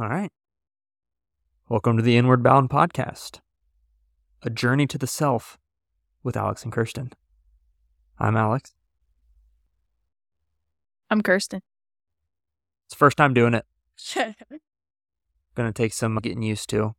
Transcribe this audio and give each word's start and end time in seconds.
All 0.00 0.08
right. 0.08 0.32
Welcome 1.68 1.98
to 1.98 2.02
the 2.02 2.16
Inward 2.16 2.42
Bound 2.42 2.70
podcast, 2.70 3.40
a 4.42 4.48
journey 4.48 4.86
to 4.86 4.96
the 4.96 5.06
self 5.06 5.58
with 6.22 6.38
Alex 6.38 6.64
and 6.64 6.72
Kirsten. 6.72 7.12
I'm 8.18 8.34
Alex. 8.34 8.72
I'm 11.10 11.20
Kirsten. 11.20 11.60
It's 12.86 12.94
the 12.94 12.96
first 12.96 13.18
time 13.18 13.34
doing 13.34 13.52
it. 13.52 13.66
Gonna 15.54 15.70
take 15.70 15.92
some 15.92 16.16
getting 16.16 16.40
used 16.40 16.70
to. 16.70 16.94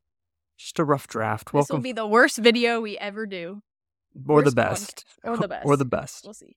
Just 0.56 0.78
a 0.78 0.84
rough 0.84 1.08
draft. 1.08 1.48
This 1.48 1.54
will 1.54 1.60
Welcome, 1.62 1.82
be 1.82 1.94
the 1.94 2.06
worst 2.06 2.38
video 2.38 2.82
we 2.82 3.00
ever 3.00 3.26
do. 3.26 3.64
or 4.28 4.44
the 4.44 4.52
worst 4.52 4.56
best, 4.56 5.06
Or 5.24 5.38
the 5.38 5.48
best. 5.48 5.66
or 5.66 5.76
the 5.76 5.86
best. 5.86 6.24
We'll 6.24 6.36
see. 6.36 6.56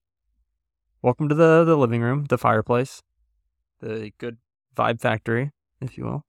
Welcome 1.00 1.30
to 1.30 1.34
the 1.34 1.64
the 1.64 1.78
living 1.78 2.02
room, 2.02 2.26
the 2.26 2.36
fireplace, 2.36 3.02
the 3.80 4.12
good 4.18 4.36
vibe 4.76 5.00
factory, 5.00 5.50
if 5.80 5.96
you 5.96 6.04
will. 6.04 6.26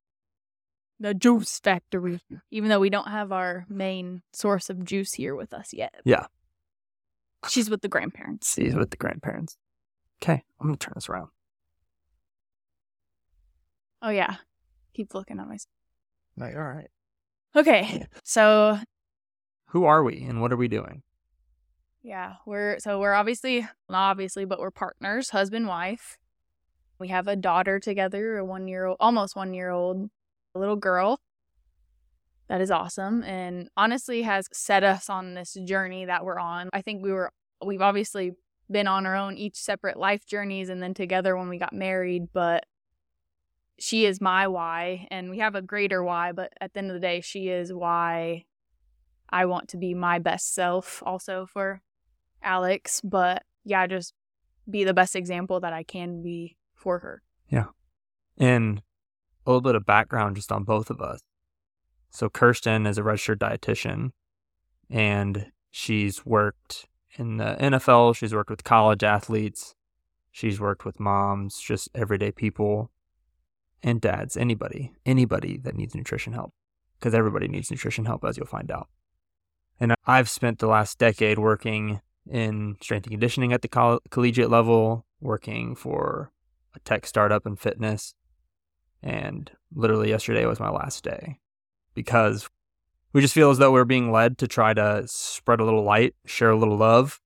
The 0.98 1.12
juice 1.14 1.60
factory. 1.60 2.14
Mm-hmm. 2.14 2.36
Even 2.50 2.68
though 2.70 2.80
we 2.80 2.90
don't 2.90 3.08
have 3.08 3.32
our 3.32 3.66
main 3.68 4.22
source 4.32 4.70
of 4.70 4.84
juice 4.84 5.12
here 5.12 5.34
with 5.34 5.52
us 5.52 5.72
yet. 5.72 5.94
Yeah. 6.04 6.26
She's 7.48 7.68
with 7.68 7.82
the 7.82 7.88
grandparents. 7.88 8.54
She's 8.54 8.74
with 8.74 8.90
the 8.90 8.96
grandparents. 8.96 9.56
Okay, 10.22 10.42
I'm 10.60 10.66
gonna 10.68 10.76
turn 10.78 10.94
this 10.94 11.08
around. 11.08 11.28
Oh 14.02 14.10
yeah. 14.10 14.36
Keep 14.94 15.14
looking 15.14 15.38
at 15.38 15.48
my 15.48 15.58
No, 16.36 16.46
you're 16.46 16.66
all 16.66 16.76
right. 16.76 16.90
Okay. 17.54 18.06
So 18.24 18.78
Who 19.66 19.84
are 19.84 20.02
we 20.02 20.22
and 20.22 20.40
what 20.40 20.52
are 20.52 20.56
we 20.56 20.68
doing? 20.68 21.02
yeah, 22.02 22.34
we're 22.46 22.78
so 22.78 23.00
we're 23.00 23.14
obviously 23.14 23.60
not 23.90 24.10
obviously, 24.10 24.44
but 24.44 24.60
we're 24.60 24.70
partners, 24.70 25.30
husband, 25.30 25.66
wife. 25.66 26.18
We 26.98 27.08
have 27.08 27.26
a 27.26 27.34
daughter 27.36 27.80
together, 27.80 28.38
a 28.38 28.44
one 28.44 28.68
year 28.68 28.86
old 28.86 28.96
almost 29.00 29.34
one 29.36 29.52
year 29.54 29.70
old 29.70 30.08
little 30.56 30.76
girl. 30.76 31.20
That 32.48 32.60
is 32.60 32.70
awesome. 32.70 33.22
And 33.24 33.68
honestly 33.76 34.22
has 34.22 34.48
set 34.52 34.84
us 34.84 35.10
on 35.10 35.34
this 35.34 35.56
journey 35.64 36.04
that 36.04 36.24
we're 36.24 36.38
on. 36.38 36.68
I 36.72 36.82
think 36.82 37.02
we 37.02 37.12
were 37.12 37.32
we've 37.64 37.82
obviously 37.82 38.32
been 38.70 38.86
on 38.86 39.06
our 39.06 39.16
own 39.16 39.36
each 39.36 39.56
separate 39.56 39.96
life 39.96 40.26
journeys 40.26 40.68
and 40.68 40.82
then 40.82 40.94
together 40.94 41.36
when 41.36 41.48
we 41.48 41.58
got 41.58 41.72
married, 41.72 42.28
but 42.32 42.66
she 43.78 44.06
is 44.06 44.20
my 44.20 44.46
why 44.46 45.06
and 45.10 45.30
we 45.30 45.38
have 45.38 45.54
a 45.54 45.62
greater 45.62 46.02
why, 46.02 46.32
but 46.32 46.52
at 46.60 46.72
the 46.72 46.78
end 46.78 46.90
of 46.90 46.94
the 46.94 47.00
day, 47.00 47.20
she 47.20 47.48
is 47.48 47.72
why 47.72 48.44
I 49.28 49.46
want 49.46 49.68
to 49.68 49.76
be 49.76 49.94
my 49.94 50.18
best 50.18 50.54
self 50.54 51.02
also 51.04 51.46
for 51.46 51.82
Alex. 52.42 53.00
But 53.02 53.42
yeah, 53.64 53.86
just 53.86 54.14
be 54.68 54.84
the 54.84 54.94
best 54.94 55.16
example 55.16 55.60
that 55.60 55.72
I 55.72 55.82
can 55.82 56.22
be 56.22 56.56
for 56.74 56.98
her. 57.00 57.22
Yeah. 57.48 57.66
And 58.38 58.82
a 59.46 59.50
little 59.50 59.60
bit 59.60 59.74
of 59.74 59.86
background 59.86 60.36
just 60.36 60.52
on 60.52 60.64
both 60.64 60.90
of 60.90 61.00
us. 61.00 61.20
So 62.10 62.28
Kirsten 62.28 62.86
is 62.86 62.98
a 62.98 63.02
registered 63.02 63.40
dietitian 63.40 64.10
and 64.90 65.52
she's 65.70 66.24
worked 66.24 66.88
in 67.18 67.38
the 67.38 67.56
NFL, 67.58 68.16
she's 68.16 68.34
worked 68.34 68.50
with 68.50 68.64
college 68.64 69.02
athletes, 69.02 69.74
she's 70.30 70.60
worked 70.60 70.84
with 70.84 71.00
moms, 71.00 71.58
just 71.58 71.88
everyday 71.94 72.30
people 72.30 72.90
and 73.82 74.00
dads, 74.00 74.36
anybody, 74.36 74.92
anybody 75.04 75.58
that 75.58 75.74
needs 75.74 75.94
nutrition 75.94 76.32
help 76.32 76.52
because 76.98 77.14
everybody 77.14 77.48
needs 77.48 77.70
nutrition 77.70 78.04
help 78.04 78.24
as 78.24 78.36
you'll 78.36 78.46
find 78.46 78.70
out. 78.70 78.88
And 79.78 79.94
I've 80.06 80.28
spent 80.28 80.58
the 80.58 80.66
last 80.66 80.98
decade 80.98 81.38
working 81.38 82.00
in 82.28 82.76
strength 82.80 83.04
and 83.04 83.12
conditioning 83.12 83.52
at 83.52 83.62
the 83.62 83.68
coll- 83.68 84.00
collegiate 84.10 84.50
level, 84.50 85.06
working 85.20 85.74
for 85.74 86.32
a 86.74 86.80
tech 86.80 87.06
startup 87.06 87.46
in 87.46 87.56
fitness, 87.56 88.14
and 89.06 89.50
literally 89.72 90.08
yesterday 90.08 90.44
was 90.46 90.58
my 90.58 90.68
last 90.68 91.04
day 91.04 91.38
because 91.94 92.48
we 93.12 93.20
just 93.20 93.32
feel 93.32 93.50
as 93.50 93.58
though 93.58 93.70
we're 93.70 93.84
being 93.84 94.10
led 94.10 94.36
to 94.38 94.48
try 94.48 94.74
to 94.74 95.04
spread 95.06 95.60
a 95.60 95.64
little 95.64 95.84
light, 95.84 96.14
share 96.26 96.50
a 96.50 96.56
little 96.56 96.76
love. 96.76 97.20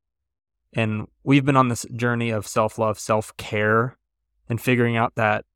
And 0.75 1.09
we've 1.25 1.45
been 1.45 1.57
on 1.57 1.69
this 1.69 1.87
journey 1.97 2.31
of 2.31 2.47
self 2.47 2.79
love, 2.79 2.99
self 2.99 3.35
care, 3.39 3.97
and 4.49 4.61
figuring 4.61 4.97
out 4.97 5.15
that 5.17 5.47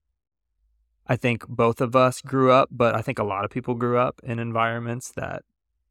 I 1.06 1.16
think 1.16 1.46
both 1.46 1.82
of 1.82 1.94
us 1.94 2.22
grew 2.22 2.50
up, 2.50 2.70
but 2.72 2.94
I 2.94 3.02
think 3.02 3.18
a 3.18 3.24
lot 3.24 3.44
of 3.44 3.50
people 3.50 3.74
grew 3.74 3.98
up 3.98 4.20
in 4.24 4.38
environments 4.38 5.12
that 5.12 5.42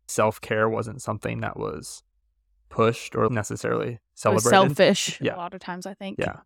self 0.08 0.42
care 0.42 0.68
wasn't 0.68 1.02
something 1.02 1.42
that 1.42 1.58
was 1.58 2.04
pushed 2.70 3.16
or 3.16 3.30
necessarily 3.30 4.00
celebrated. 4.16 4.50
selfish 4.50 5.22
Yeah. 5.22 5.36
a 5.36 5.38
lot 5.38 5.54
of 5.54 5.62
times, 5.62 5.86
I 5.86 5.94
think. 5.94 6.18
Yeah. 6.18 6.38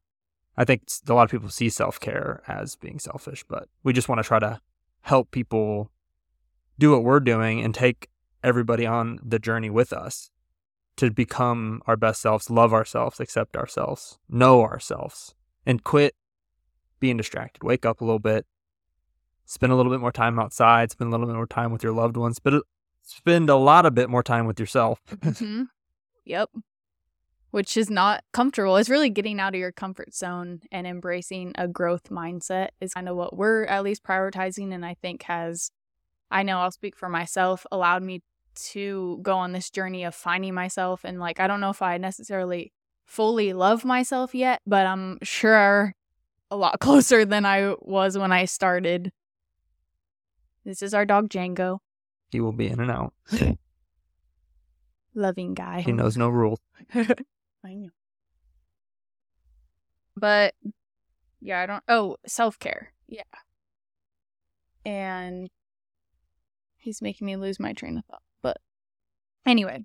I 0.58 0.66
think 0.66 0.84
a 1.08 1.14
lot 1.14 1.24
of 1.24 1.32
people 1.32 1.50
see 1.50 1.70
self 1.70 2.00
care 2.00 2.42
as 2.48 2.76
being 2.76 3.00
selfish, 3.00 3.44
but 3.48 3.70
we 3.84 3.94
just 3.94 4.10
want 4.10 4.20
to 4.20 4.28
try 4.28 4.40
to 4.40 4.60
help 5.02 5.32
people 5.32 5.92
do 6.80 6.92
what 6.92 7.04
we're 7.04 7.20
doing 7.20 7.62
and 7.62 7.74
take 7.74 8.10
everybody 8.44 8.86
on 8.86 9.20
the 9.24 9.40
journey 9.40 9.70
with 9.70 9.94
us 9.94 10.32
to 10.98 11.12
become 11.12 11.82
our 11.86 11.96
best 11.96 12.22
selves, 12.22 12.50
love 12.50 12.74
ourselves, 12.74 13.20
accept 13.20 13.56
ourselves, 13.56 14.18
know 14.30 14.64
ourselves, 14.64 15.36
and 15.66 15.84
quit 15.84 16.16
being 17.00 17.18
distracted. 17.18 17.64
Wake 17.64 17.86
up 17.86 18.02
a 18.02 18.06
little 18.06 18.20
bit, 18.20 18.46
spend 19.46 19.72
a 19.72 19.76
little 19.76 19.92
bit 19.92 20.02
more 20.02 20.12
time 20.12 20.40
outside, 20.40 20.90
spend 20.92 21.10
a 21.10 21.12
little 21.12 21.28
bit 21.28 21.36
more 21.36 21.48
time 21.48 21.72
with 21.72 21.84
your 21.84 21.94
loved 21.94 22.18
ones, 22.18 22.40
but 22.40 22.64
spend 23.04 23.50
a 23.50 23.56
lot 23.56 23.86
of 23.86 23.94
bit 23.94 24.10
more 24.10 24.24
time 24.24 24.48
with 24.48 24.60
yourself. 24.60 25.00
hmm 25.24 25.64
Yep. 26.26 26.50
Which 27.52 27.78
is 27.78 27.90
not 27.90 28.24
comfortable. 28.34 28.76
It's 28.78 28.90
really 28.90 29.10
getting 29.10 29.40
out 29.40 29.56
of 29.56 29.60
your 29.60 29.72
comfort 29.72 30.14
zone 30.14 30.62
and 30.72 30.86
embracing 30.86 31.54
a 31.58 31.68
growth 31.68 32.10
mindset 32.10 32.70
is 32.82 32.94
kind 32.94 33.08
of 33.08 33.16
what 33.16 33.36
we're 33.36 33.64
at 33.66 33.84
least 33.84 34.04
prioritizing. 34.04 34.74
And 34.74 34.86
I 34.86 34.96
think 35.02 35.24
has, 35.24 35.72
I 36.30 36.44
know 36.44 36.60
I'll 36.60 36.72
speak 36.72 36.96
for 36.96 37.08
myself, 37.08 37.66
allowed 37.72 38.04
me 38.04 38.22
to 38.72 39.20
go 39.22 39.38
on 39.38 39.54
this 39.54 39.70
journey 39.70 40.04
of 40.04 40.14
finding 40.14 40.54
myself. 40.54 41.02
And 41.04 41.20
like, 41.20 41.40
I 41.40 41.48
don't 41.48 41.62
know 41.62 41.70
if 41.70 41.82
I 41.82 41.98
necessarily 41.98 42.74
fully 43.06 43.54
love 43.54 43.86
myself 43.86 44.36
yet, 44.36 44.62
but 44.68 44.86
I'm 44.86 45.18
sure 45.24 45.96
a 46.52 46.58
lot 46.58 46.80
closer 46.82 47.24
than 47.24 47.46
I 47.46 47.76
was 47.80 48.18
when 48.18 48.32
I 48.32 48.46
started. 48.46 49.12
This 50.66 50.82
is 50.82 50.94
our 50.94 51.06
dog 51.06 51.30
Django, 51.30 51.80
he 52.30 52.42
will 52.42 52.52
be 52.52 52.68
in 52.68 52.80
and 52.80 52.92
out. 52.92 53.14
loving 55.16 55.54
guy. 55.54 55.82
He 55.82 55.92
knows 55.92 56.18
no 56.18 56.30
rules. 56.30 56.60
But 60.18 60.56
yeah, 61.40 61.62
I 61.62 61.66
don't. 61.66 61.84
Oh, 61.88 62.18
self 62.26 62.58
care. 62.60 62.92
Yeah. 63.08 63.22
And 64.86 65.50
he's 66.78 67.02
making 67.02 67.28
me 67.28 67.36
lose 67.36 67.60
my 67.60 67.74
train 67.74 67.98
of 67.98 68.06
thought. 68.06 68.22
But 68.42 68.58
anyway, 69.46 69.84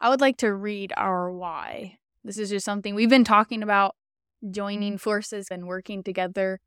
I 0.00 0.08
would 0.08 0.20
like 0.20 0.38
to 0.38 0.52
read 0.52 0.92
our 0.96 1.30
why. 1.30 1.98
This 2.24 2.38
is 2.38 2.50
just 2.50 2.64
something 2.64 2.94
we've 2.94 3.10
been 3.10 3.24
talking 3.24 3.62
about 3.62 3.94
joining 4.50 4.94
mm-hmm. 4.94 4.98
forces 4.98 5.48
and 5.50 5.66
working 5.66 6.02
together. 6.02 6.60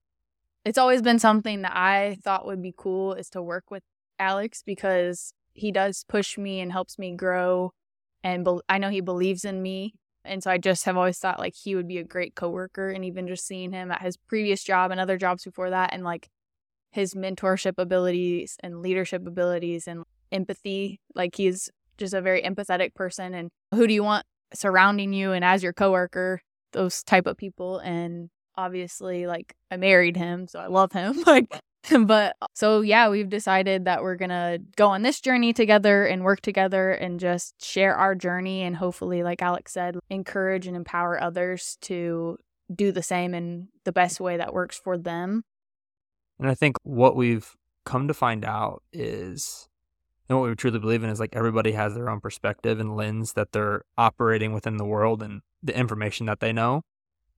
It's 0.64 0.78
always 0.78 1.02
been 1.02 1.20
something 1.20 1.62
that 1.62 1.76
I 1.76 2.18
thought 2.24 2.46
would 2.46 2.62
be 2.62 2.74
cool 2.76 3.14
is 3.14 3.30
to 3.32 3.42
work 3.42 3.72
with 3.72 3.84
Alex 4.20 4.62
because 4.66 5.34
he 5.54 5.72
does 5.72 6.06
push 6.08 6.38
me 6.38 6.60
and 6.60 6.72
helps 6.72 7.00
me 7.00 7.16
grow 7.16 7.72
and 8.24 8.44
bel 8.44 8.62
I 8.68 8.78
know 8.78 8.90
he 8.90 9.02
believes 9.02 9.46
in 9.46 9.62
me. 9.62 9.96
And 10.28 10.44
so 10.44 10.52
I 10.52 10.58
just 10.58 10.86
have 10.86 10.98
always 10.98 11.18
thought 11.18 11.40
like 11.40 11.56
he 11.56 11.76
would 11.76 11.88
be 11.88 11.98
a 11.98 12.04
great 12.04 12.36
coworker 12.36 12.90
and 12.90 13.06
even 13.06 13.28
just 13.28 13.46
seeing 13.46 13.72
him 13.72 13.92
at 13.92 14.02
his 14.02 14.18
previous 14.18 14.64
job 14.64 14.92
and 14.92 15.00
other 15.00 15.18
jobs 15.18 15.44
before 15.44 15.70
that 15.70 15.94
and 15.94 16.04
like 16.04 16.30
his 16.92 17.14
mentorship 17.14 17.74
abilities 17.78 18.58
and 18.62 18.82
leadership 18.82 19.26
abilities 19.26 19.88
and 19.88 20.04
empathy, 20.32 21.00
like 21.16 21.36
he's 21.36 21.70
just 21.98 22.14
a 22.14 22.22
very 22.22 22.42
empathetic 22.42 22.94
person 22.94 23.34
and 23.34 23.50
who 23.74 23.88
do 23.88 23.94
you 23.94 24.04
want 24.04 24.26
surrounding 24.54 25.14
you 25.14 25.32
and 25.32 25.44
as 25.44 25.64
your 25.64 25.74
coworker, 25.74 26.42
those 26.74 27.04
type 27.04 27.28
of 27.28 27.38
people 27.38 27.80
and 27.80 28.30
obviously 28.56 29.28
like 29.28 29.56
I 29.72 29.78
married 29.78 30.18
him, 30.18 30.48
so 30.48 30.60
I 30.60 30.68
love 30.68 30.92
him. 30.92 31.22
like 31.28 31.48
but 32.06 32.36
so 32.54 32.82
yeah, 32.82 33.10
we've 33.10 33.30
decided 33.30 33.86
that 33.86 34.04
we're 34.04 34.16
going 34.16 34.30
to 34.30 34.60
go 34.76 34.88
on 34.90 35.02
this 35.02 35.22
journey 35.22 35.54
together 35.54 36.06
and 36.06 36.24
work 36.24 36.42
together 36.42 36.92
and 36.92 37.20
just 37.20 37.64
share 37.64 37.96
our 37.96 38.16
journey 38.16 38.64
and 38.64 38.76
hopefully 38.76 39.24
like 39.24 39.42
Alex 39.42 39.74
said, 39.74 39.98
encourage 40.10 40.68
and 40.68 40.76
empower 40.76 41.22
others 41.22 41.78
to 41.82 42.38
do 42.74 42.92
the 42.92 43.04
same 43.04 43.34
in 43.34 43.70
the 43.86 43.92
best 43.92 44.20
way 44.20 44.38
that 44.38 44.54
works 44.54 44.78
for 44.78 44.98
them. 44.98 45.44
And 46.40 46.50
I 46.50 46.54
think 46.54 46.76
what 46.84 47.16
we've 47.16 47.56
come 47.86 48.08
to 48.08 48.14
find 48.14 48.44
out 48.44 48.84
is, 48.92 49.70
and 50.30 50.38
what 50.38 50.50
we 50.50 50.56
truly 50.56 50.80
believe 50.80 51.04
in 51.04 51.10
is 51.10 51.20
like 51.20 51.36
everybody 51.36 51.72
has 51.72 51.96
their 51.96 52.10
own 52.10 52.20
perspective 52.20 52.80
and 52.80 52.96
lens 52.96 53.34
that 53.34 53.54
they're 53.54 53.84
operating 53.98 54.52
within 54.54 54.78
the 54.78 54.86
world 54.86 55.24
and 55.24 55.42
the 55.64 55.76
information 55.78 56.26
that 56.26 56.42
they 56.42 56.52
know. 56.52 56.82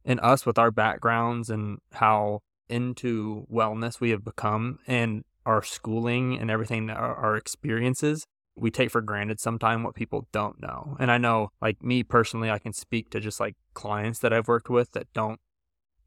And 0.03 0.19
us, 0.21 0.45
with 0.45 0.57
our 0.57 0.71
backgrounds 0.71 1.49
and 1.49 1.77
how 1.91 2.39
into 2.69 3.47
wellness 3.51 3.99
we 3.99 4.11
have 4.11 4.23
become 4.23 4.79
and 4.87 5.23
our 5.45 5.63
schooling 5.63 6.37
and 6.37 6.51
everything 6.51 6.89
our, 6.89 7.15
our 7.15 7.35
experiences, 7.35 8.25
we 8.55 8.69
take 8.69 8.91
for 8.91 9.01
granted 9.01 9.39
sometimes 9.39 9.83
what 9.83 9.95
people 9.95 10.27
don't 10.31 10.61
know. 10.61 10.95
And 10.99 11.11
I 11.11 11.17
know, 11.17 11.49
like 11.61 11.81
me 11.81 12.03
personally, 12.03 12.51
I 12.51 12.59
can 12.59 12.73
speak 12.73 13.09
to 13.11 13.19
just 13.19 13.39
like 13.39 13.55
clients 13.73 14.19
that 14.19 14.33
I've 14.33 14.47
worked 14.47 14.69
with 14.69 14.91
that 14.91 15.11
don't 15.13 15.39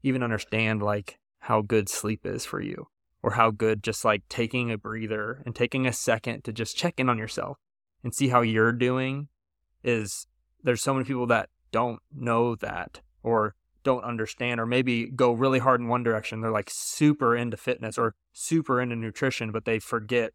even 0.03 0.23
understand 0.23 0.81
like 0.81 1.17
how 1.39 1.61
good 1.61 1.89
sleep 1.89 2.25
is 2.25 2.45
for 2.45 2.61
you 2.61 2.87
or 3.21 3.31
how 3.31 3.51
good 3.51 3.83
just 3.83 4.05
like 4.05 4.23
taking 4.29 4.71
a 4.71 4.77
breather 4.77 5.41
and 5.45 5.55
taking 5.55 5.87
a 5.87 5.93
second 5.93 6.43
to 6.43 6.53
just 6.53 6.77
check 6.77 6.99
in 6.99 7.09
on 7.09 7.17
yourself 7.17 7.57
and 8.03 8.13
see 8.13 8.27
how 8.27 8.41
you're 8.41 8.71
doing 8.71 9.27
is 9.83 10.27
there's 10.61 10.81
so 10.81 10.93
many 10.93 11.05
people 11.05 11.27
that 11.27 11.49
don't 11.71 11.99
know 12.13 12.55
that 12.55 13.01
or 13.23 13.55
don't 13.83 14.03
understand 14.03 14.59
or 14.59 14.65
maybe 14.65 15.07
go 15.07 15.31
really 15.31 15.59
hard 15.59 15.79
in 15.79 15.87
one 15.87 16.03
direction 16.03 16.41
they're 16.41 16.51
like 16.51 16.69
super 16.71 17.35
into 17.35 17.57
fitness 17.57 17.97
or 17.97 18.15
super 18.31 18.81
into 18.81 18.95
nutrition 18.95 19.51
but 19.51 19.65
they 19.65 19.79
forget 19.79 20.33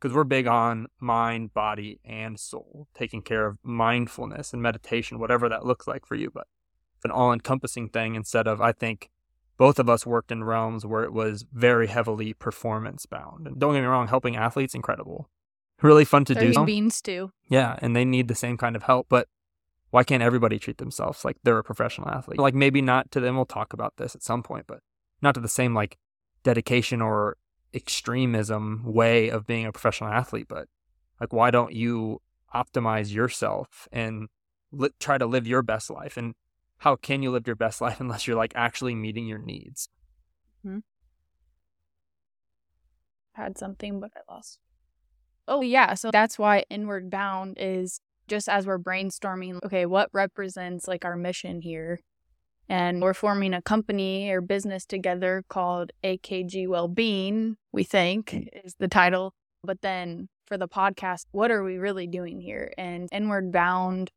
because 0.00 0.14
we're 0.14 0.24
big 0.24 0.46
on 0.46 0.86
mind 1.00 1.52
body 1.54 2.00
and 2.04 2.38
soul 2.38 2.88
taking 2.94 3.22
care 3.22 3.46
of 3.46 3.58
mindfulness 3.62 4.52
and 4.52 4.62
meditation 4.62 5.18
whatever 5.18 5.48
that 5.48 5.64
looks 5.64 5.86
like 5.86 6.06
for 6.06 6.14
you 6.14 6.30
but 6.32 6.46
it's 6.96 7.04
an 7.04 7.10
all-encompassing 7.10 7.88
thing 7.88 8.14
instead 8.14 8.46
of 8.46 8.60
i 8.60 8.72
think 8.72 9.10
both 9.56 9.78
of 9.78 9.88
us 9.88 10.04
worked 10.04 10.32
in 10.32 10.42
realms 10.42 10.84
where 10.84 11.04
it 11.04 11.12
was 11.12 11.44
very 11.52 11.86
heavily 11.86 12.32
performance 12.32 13.06
bound 13.06 13.46
and 13.46 13.58
don't 13.58 13.74
get 13.74 13.80
me 13.80 13.86
wrong 13.86 14.08
helping 14.08 14.36
athletes 14.36 14.74
incredible 14.74 15.28
really 15.82 16.04
fun 16.04 16.24
to 16.24 16.34
They're 16.34 16.52
do 16.52 16.64
beans 16.64 17.00
too. 17.02 17.30
yeah, 17.48 17.76
and 17.80 17.94
they 17.94 18.04
need 18.04 18.28
the 18.28 18.34
same 18.34 18.56
kind 18.56 18.76
of 18.76 18.84
help, 18.84 19.06
but 19.08 19.28
why 19.94 20.02
can't 20.02 20.24
everybody 20.24 20.58
treat 20.58 20.78
themselves 20.78 21.24
like 21.24 21.36
they're 21.44 21.56
a 21.56 21.62
professional 21.62 22.08
athlete? 22.08 22.40
Like 22.40 22.52
maybe 22.52 22.82
not 22.82 23.12
to 23.12 23.20
them, 23.20 23.36
we'll 23.36 23.44
talk 23.44 23.72
about 23.72 23.96
this 23.96 24.16
at 24.16 24.24
some 24.24 24.42
point, 24.42 24.64
but 24.66 24.80
not 25.22 25.34
to 25.36 25.40
the 25.40 25.48
same 25.48 25.72
like 25.72 25.98
dedication 26.42 27.00
or 27.00 27.36
extremism 27.72 28.82
way 28.84 29.28
of 29.28 29.46
being 29.46 29.66
a 29.66 29.70
professional 29.70 30.10
athlete, 30.10 30.46
but 30.48 30.66
like 31.20 31.32
why 31.32 31.52
don't 31.52 31.72
you 31.72 32.20
optimize 32.52 33.14
yourself 33.14 33.86
and 33.92 34.26
li- 34.72 34.90
try 34.98 35.16
to 35.16 35.26
live 35.26 35.46
your 35.46 35.62
best 35.62 35.88
life? 35.88 36.16
And 36.16 36.34
how 36.78 36.96
can 36.96 37.22
you 37.22 37.30
live 37.30 37.46
your 37.46 37.54
best 37.54 37.80
life 37.80 38.00
unless 38.00 38.26
you're 38.26 38.34
like 38.36 38.52
actually 38.56 38.96
meeting 38.96 39.28
your 39.28 39.38
needs? 39.38 39.88
Mm-hmm. 40.66 40.80
had 43.34 43.56
something, 43.56 44.00
but 44.00 44.10
I 44.16 44.32
lost. 44.32 44.58
Oh, 45.46 45.60
yeah. 45.60 45.94
So 45.94 46.10
that's 46.10 46.36
why 46.36 46.64
Inward 46.68 47.10
Bound 47.10 47.58
is 47.60 48.00
just 48.28 48.48
as 48.48 48.66
we're 48.66 48.78
brainstorming, 48.78 49.58
okay, 49.64 49.86
what 49.86 50.08
represents 50.12 50.88
like 50.88 51.04
our 51.04 51.16
mission 51.16 51.60
here? 51.60 52.00
And 52.68 53.02
we're 53.02 53.14
forming 53.14 53.52
a 53.52 53.60
company 53.60 54.30
or 54.30 54.40
business 54.40 54.86
together 54.86 55.44
called 55.48 55.92
AKG 56.02 56.66
Wellbeing, 56.66 57.56
we 57.72 57.84
think 57.84 58.30
hmm. 58.30 58.42
is 58.64 58.74
the 58.78 58.88
title. 58.88 59.34
But 59.62 59.82
then 59.82 60.28
for 60.46 60.58
the 60.58 60.68
podcast, 60.68 61.26
what 61.30 61.50
are 61.50 61.62
we 61.62 61.78
really 61.78 62.06
doing 62.06 62.40
here? 62.40 62.72
And 62.76 63.08
Inward 63.12 63.52
Bound 63.52 64.10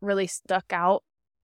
really 0.00 0.26
stuck 0.26 0.72
out 0.72 1.02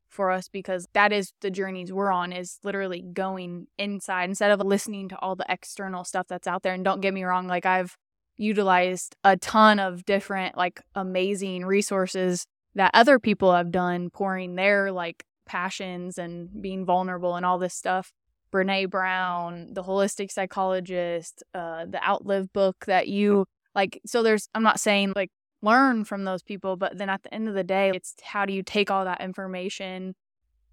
for 0.09 0.31
us 0.31 0.49
because 0.49 0.89
that 0.95 1.13
is 1.13 1.33
the 1.41 1.51
journeys 1.51 1.93
we're 1.93 2.11
on 2.11 2.33
is 2.33 2.59
literally 2.65 3.03
going 3.13 3.67
inside 3.79 4.29
instead 4.29 4.51
of 4.51 4.61
listening 4.61 5.09
to 5.09 5.19
all 5.19 5.37
the 5.37 5.45
external 5.49 6.03
stuff 6.03 6.27
that's 6.29 6.47
out 6.47 6.63
there 6.63 6.73
and 6.73 6.83
don't 6.83 7.01
get 7.03 7.13
me 7.13 7.23
wrong 7.25 7.47
like 7.47 7.67
I've 7.67 7.97
utilized 8.39 9.17
a 9.25 9.37
ton 9.37 9.79
of 9.79 10.05
different 10.05 10.57
like 10.57 10.81
amazing 10.95 11.67
resources 11.67 12.47
that 12.75 12.93
other 12.95 13.19
people 13.19 13.53
have 13.53 13.71
done 13.71 14.09
pouring 14.09 14.55
their 14.55 14.93
like 14.93 15.25
passions 15.47 16.17
and 16.19 16.63
being 16.63 16.85
vulnerable 16.85 17.35
and 17.37 17.45
all 17.45 17.59
this 17.59 17.75
stuff. 17.75 18.13
Brene 18.53 18.89
Brown 18.89 19.75
the 19.75 19.83
holistic 19.83 20.31
psychologist 20.31 21.43
uh 21.53 21.85
the 21.85 22.03
outlive 22.03 22.51
book 22.55 22.87
that 22.87 23.07
you 23.07 23.45
like 23.75 24.01
so 24.07 24.23
there's 24.23 24.49
I'm 24.55 24.63
not 24.63 24.81
saying 24.81 25.13
like 25.15 25.31
learn 25.61 26.05
from 26.05 26.25
those 26.25 26.43
people 26.43 26.77
but 26.77 26.97
then 26.97 27.11
at 27.11 27.23
the 27.23 27.35
end 27.35 27.49
of 27.49 27.55
the 27.55 27.65
day 27.65 27.91
it's 27.95 28.15
how 28.23 28.47
do 28.47 28.55
you 28.55 28.63
take 28.63 28.91
all 28.91 29.05
that 29.05 29.21
information 29.21 30.15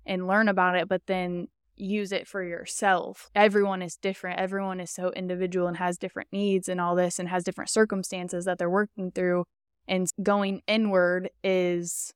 and 0.05 0.27
learn 0.27 0.47
about 0.47 0.77
it 0.77 0.87
but 0.87 1.01
then 1.07 1.47
use 1.75 2.11
it 2.11 2.27
for 2.27 2.43
yourself 2.43 3.29
everyone 3.35 3.81
is 3.81 3.95
different 3.97 4.39
everyone 4.39 4.79
is 4.79 4.89
so 4.89 5.11
individual 5.11 5.67
and 5.67 5.77
has 5.77 5.97
different 5.97 6.29
needs 6.31 6.69
and 6.69 6.79
all 6.79 6.95
this 6.95 7.19
and 7.19 7.29
has 7.29 7.43
different 7.43 7.69
circumstances 7.69 8.45
that 8.45 8.57
they're 8.57 8.69
working 8.69 9.11
through 9.11 9.45
and 9.87 10.09
going 10.23 10.61
inward 10.67 11.29
is 11.43 12.13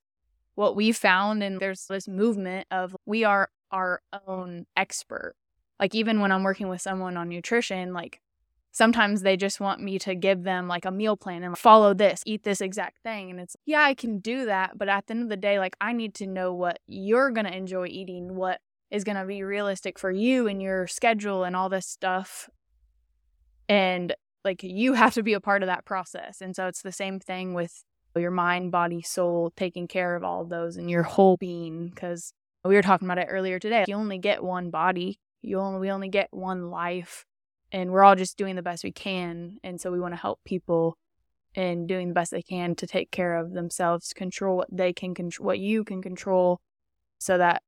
what 0.55 0.75
we 0.75 0.91
found 0.91 1.43
and 1.43 1.59
there's 1.59 1.85
this 1.87 2.07
movement 2.07 2.65
of 2.71 2.95
we 3.05 3.23
are 3.23 3.49
our 3.71 4.01
own 4.27 4.65
expert 4.75 5.35
like 5.79 5.93
even 5.93 6.19
when 6.19 6.31
i'm 6.31 6.43
working 6.43 6.67
with 6.67 6.81
someone 6.81 7.17
on 7.17 7.29
nutrition 7.29 7.93
like 7.93 8.21
sometimes 8.71 9.21
they 9.21 9.35
just 9.35 9.59
want 9.59 9.81
me 9.81 9.97
to 9.99 10.15
give 10.15 10.43
them 10.43 10.67
like 10.67 10.85
a 10.85 10.91
meal 10.91 11.17
plan 11.17 11.43
and 11.43 11.57
follow 11.57 11.93
this, 11.93 12.21
eat 12.25 12.43
this 12.43 12.61
exact 12.61 13.01
thing. 13.03 13.29
And 13.29 13.39
it's, 13.39 13.55
yeah, 13.65 13.81
I 13.81 13.93
can 13.93 14.19
do 14.19 14.45
that. 14.45 14.77
But 14.77 14.89
at 14.89 15.07
the 15.07 15.11
end 15.11 15.23
of 15.23 15.29
the 15.29 15.37
day, 15.37 15.59
like 15.59 15.75
I 15.81 15.93
need 15.93 16.13
to 16.15 16.27
know 16.27 16.53
what 16.53 16.79
you're 16.87 17.31
going 17.31 17.45
to 17.45 17.55
enjoy 17.55 17.87
eating, 17.87 18.35
what 18.35 18.61
is 18.91 19.03
going 19.03 19.17
to 19.17 19.25
be 19.25 19.43
realistic 19.43 19.99
for 19.99 20.11
you 20.11 20.47
and 20.47 20.61
your 20.61 20.87
schedule 20.87 21.43
and 21.43 21.55
all 21.55 21.69
this 21.69 21.87
stuff. 21.87 22.49
And 23.67 24.15
like 24.43 24.63
you 24.63 24.93
have 24.93 25.13
to 25.15 25.23
be 25.23 25.33
a 25.33 25.39
part 25.39 25.63
of 25.63 25.67
that 25.67 25.85
process. 25.85 26.41
And 26.41 26.55
so 26.55 26.67
it's 26.67 26.81
the 26.81 26.91
same 26.91 27.19
thing 27.19 27.53
with 27.53 27.83
your 28.15 28.31
mind, 28.31 28.71
body, 28.71 29.01
soul, 29.01 29.53
taking 29.55 29.87
care 29.87 30.15
of 30.15 30.23
all 30.23 30.41
of 30.41 30.49
those 30.49 30.77
and 30.77 30.89
your 30.89 31.03
whole 31.03 31.37
being. 31.37 31.89
Because 31.89 32.33
we 32.65 32.75
were 32.75 32.81
talking 32.81 33.07
about 33.07 33.19
it 33.19 33.27
earlier 33.29 33.59
today. 33.59 33.85
You 33.87 33.95
only 33.95 34.17
get 34.17 34.43
one 34.43 34.69
body, 34.69 35.19
you 35.41 35.59
only, 35.59 35.79
we 35.79 35.91
only 35.91 36.09
get 36.09 36.29
one 36.31 36.69
life 36.69 37.25
and 37.71 37.91
we're 37.91 38.03
all 38.03 38.15
just 38.15 38.37
doing 38.37 38.55
the 38.55 38.61
best 38.61 38.83
we 38.83 38.91
can 38.91 39.57
and 39.63 39.79
so 39.79 39.91
we 39.91 39.99
want 39.99 40.13
to 40.13 40.19
help 40.19 40.39
people 40.43 40.97
in 41.55 41.87
doing 41.87 42.09
the 42.09 42.13
best 42.13 42.31
they 42.31 42.41
can 42.41 42.75
to 42.75 42.87
take 42.87 43.11
care 43.11 43.35
of 43.37 43.53
themselves 43.53 44.13
control 44.13 44.57
what 44.57 44.67
they 44.71 44.93
can 44.93 45.13
control 45.13 45.45
what 45.45 45.59
you 45.59 45.83
can 45.83 46.01
control 46.01 46.59
so 47.19 47.37
that 47.37 47.61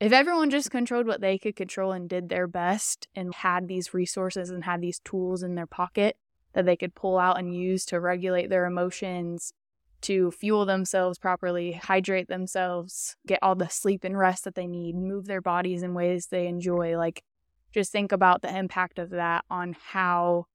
if 0.00 0.12
everyone 0.12 0.50
just 0.50 0.70
controlled 0.70 1.06
what 1.06 1.20
they 1.20 1.38
could 1.38 1.56
control 1.56 1.92
and 1.92 2.08
did 2.08 2.28
their 2.28 2.46
best 2.46 3.08
and 3.14 3.34
had 3.34 3.66
these 3.66 3.92
resources 3.92 4.50
and 4.50 4.64
had 4.64 4.80
these 4.80 5.00
tools 5.00 5.42
in 5.42 5.54
their 5.54 5.66
pocket 5.66 6.16
that 6.52 6.64
they 6.64 6.76
could 6.76 6.94
pull 6.94 7.18
out 7.18 7.38
and 7.38 7.54
use 7.54 7.84
to 7.86 8.00
regulate 8.00 8.48
their 8.48 8.66
emotions 8.66 9.52
to 10.00 10.30
fuel 10.30 10.64
themselves 10.64 11.18
properly, 11.18 11.72
hydrate 11.72 12.28
themselves, 12.28 13.16
get 13.26 13.40
all 13.42 13.54
the 13.54 13.68
sleep 13.68 14.04
and 14.04 14.16
rest 14.16 14.44
that 14.44 14.54
they 14.54 14.66
need, 14.66 14.94
move 14.94 15.26
their 15.26 15.40
bodies 15.40 15.82
in 15.82 15.94
ways 15.94 16.26
they 16.26 16.46
enjoy. 16.46 16.96
Like, 16.96 17.24
just 17.72 17.90
think 17.92 18.12
about 18.12 18.42
the 18.42 18.56
impact 18.56 18.98
of 18.98 19.10
that 19.10 19.44
on 19.50 19.76
how 19.82 20.46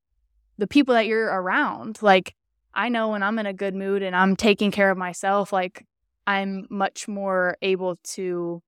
the 0.56 0.66
people 0.66 0.94
that 0.94 1.06
you're 1.06 1.26
around. 1.26 1.98
Like, 2.00 2.34
I 2.72 2.88
know 2.88 3.10
when 3.10 3.22
I'm 3.22 3.38
in 3.38 3.46
a 3.46 3.52
good 3.52 3.74
mood 3.74 4.02
and 4.02 4.16
I'm 4.16 4.34
taking 4.34 4.70
care 4.70 4.90
of 4.90 4.98
myself, 4.98 5.52
like, 5.52 5.86
I'm 6.26 6.66
much 6.70 7.06
more 7.06 7.58
able 7.60 7.96
to 8.14 8.62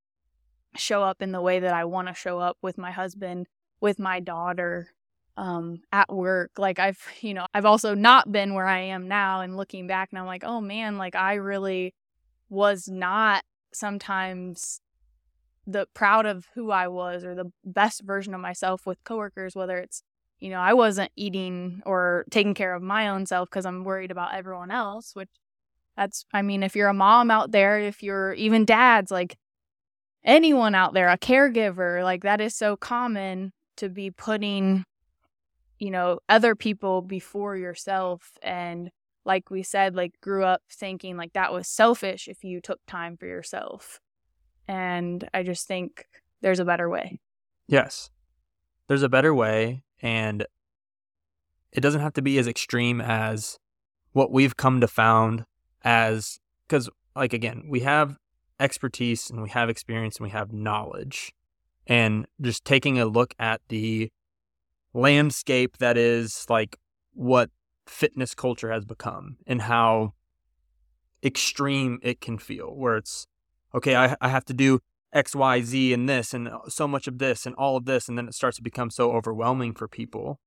show 0.77 1.03
up 1.03 1.23
in 1.23 1.33
the 1.33 1.41
way 1.41 1.61
that 1.61 1.75
I 1.75 1.85
want 1.85 2.09
to 2.09 2.15
show 2.15 2.39
up 2.39 2.57
with 2.63 2.79
my 2.79 2.91
husband, 2.91 3.47
with 3.81 3.99
my 3.99 4.21
daughter, 4.21 4.89
um, 5.37 5.81
at 5.93 6.13
work. 6.13 6.53
Like, 6.59 6.79
I've, 6.79 7.03
you 7.21 7.35
know, 7.35 7.47
I've 7.55 7.67
also 7.67 7.95
not 7.95 8.33
been 8.33 8.55
where 8.55 8.67
I 8.67 8.81
am 8.81 9.09
now 9.09 9.41
and 9.41 9.57
looking 9.57 9.87
back 9.87 10.11
and 10.11 10.19
I'm 10.19 10.27
like, 10.27 10.45
oh 10.45 10.61
man, 10.61 10.99
like, 10.99 11.15
I 11.15 11.35
really 11.35 11.95
was 12.49 12.89
not 12.89 13.45
sometimes 13.73 14.81
the 15.67 15.87
proud 15.95 16.27
of 16.27 16.47
who 16.55 16.71
I 16.71 16.89
was 16.89 17.25
or 17.25 17.35
the 17.35 17.51
best 17.65 18.03
version 18.03 18.35
of 18.35 18.41
myself 18.41 18.87
with 18.87 19.03
coworkers, 19.05 19.57
whether 19.57 19.79
it's, 19.79 20.03
you 20.39 20.49
know, 20.51 20.61
I 20.61 20.75
wasn't 20.75 21.11
eating 21.17 21.83
or 21.85 22.25
taking 22.31 22.55
care 22.55 22.75
of 22.75 22.83
my 22.83 23.09
own 23.09 23.27
self 23.27 23.51
because 23.51 23.67
I'm 23.67 23.85
worried 23.85 24.13
about 24.13 24.35
everyone 24.35 24.71
else, 24.71 25.15
which 25.15 25.31
that's, 25.97 26.25
I 26.33 26.43
mean, 26.43 26.63
if 26.63 26.77
you're 26.77 26.89
a 26.89 26.95
mom 26.95 27.31
out 27.31 27.51
there, 27.51 27.81
if 27.81 28.03
you're 28.03 28.33
even 28.35 28.65
dads, 28.65 29.11
like 29.11 29.37
anyone 30.27 30.75
out 30.75 30.93
there, 30.93 31.09
a 31.09 31.17
caregiver, 31.17 32.03
like 32.03 32.25
that 32.25 32.41
is 32.41 32.55
so 32.55 32.77
common 32.77 33.53
to 33.77 33.89
be 33.89 34.11
putting, 34.11 34.85
you 35.79 35.91
know, 35.91 36.19
other 36.29 36.55
people 36.55 37.01
before 37.01 37.57
yourself. 37.57 38.33
And 38.43 38.91
like 39.25 39.51
we 39.51 39.63
said, 39.63 39.95
like 39.95 40.21
grew 40.21 40.45
up 40.45 40.63
thinking 40.71 41.17
like 41.17 41.33
that 41.33 41.53
was 41.53 41.69
selfish 41.69 42.29
if 42.29 42.45
you 42.45 42.61
took 42.61 42.81
time 42.87 43.17
for 43.17 43.27
yourself 43.27 44.01
and 44.69 45.29
I 45.33 45.43
just 45.43 45.67
think 45.67 46.07
there's 46.41 46.59
a 46.59 46.65
better 46.65 46.89
way. 46.89 47.19
Yes. 47.67 48.11
There's 48.89 49.03
a 49.03 49.09
better 49.09 49.35
way 49.35 49.83
and 50.01 50.47
it 51.73 51.81
doesn't 51.81 52.01
have 52.01 52.15
to 52.15 52.23
be 52.23 52.39
as 52.39 52.47
extreme 52.47 53.01
as 53.01 53.59
what 54.13 54.31
we've 54.31 54.57
come 54.57 54.81
to 54.81 54.89
found 54.89 55.45
as 55.83 56.39
cuz 56.69 56.89
like 57.15 57.33
again, 57.33 57.65
we 57.69 57.81
have 57.81 58.17
expertise 58.59 59.31
and 59.31 59.43
we 59.43 59.51
have 59.51 59.69
experience 59.69 60.17
and 60.17 60.25
we 60.25 60.31
have 60.31 60.53
knowledge. 60.53 61.33
And 61.87 62.27
just 62.41 62.65
taking 62.65 62.99
a 62.99 63.07
look 63.07 63.35
at 63.39 63.61
the 63.69 64.11
landscape 64.93 65.79
that 65.79 65.97
is 65.97 66.47
like 66.49 66.77
what 67.13 67.51
fitness 67.87 68.35
culture 68.35 68.73
has 68.73 68.85
become 68.85 69.37
and 69.47 69.63
how 69.63 70.15
extreme 71.23 71.99
it 72.03 72.21
can 72.21 72.39
feel 72.39 72.75
where 72.75 72.97
it's 72.97 73.27
okay, 73.75 73.95
I, 73.95 74.17
I 74.21 74.29
have 74.29 74.45
to 74.47 74.55
do 74.55 74.81
X, 75.13 75.35
Y, 75.35 75.63
Z 75.63 75.93
and 75.93 76.09
this 76.09 76.35
and 76.35 76.49
so 76.69 76.89
much 76.89 77.07
of 77.07 77.19
this 77.19 77.47
and 77.47 77.55
all 77.57 77.77
of 77.77 77.85
this. 77.85 78.09
And 78.09 78.19
then 78.19 78.29
it 78.29 78.35
starts 78.35 78.57
to 78.57 78.63
become 78.63 78.91
so 78.91 79.13
overwhelming 79.13 79.75
for 79.75 79.87
people 79.87 80.41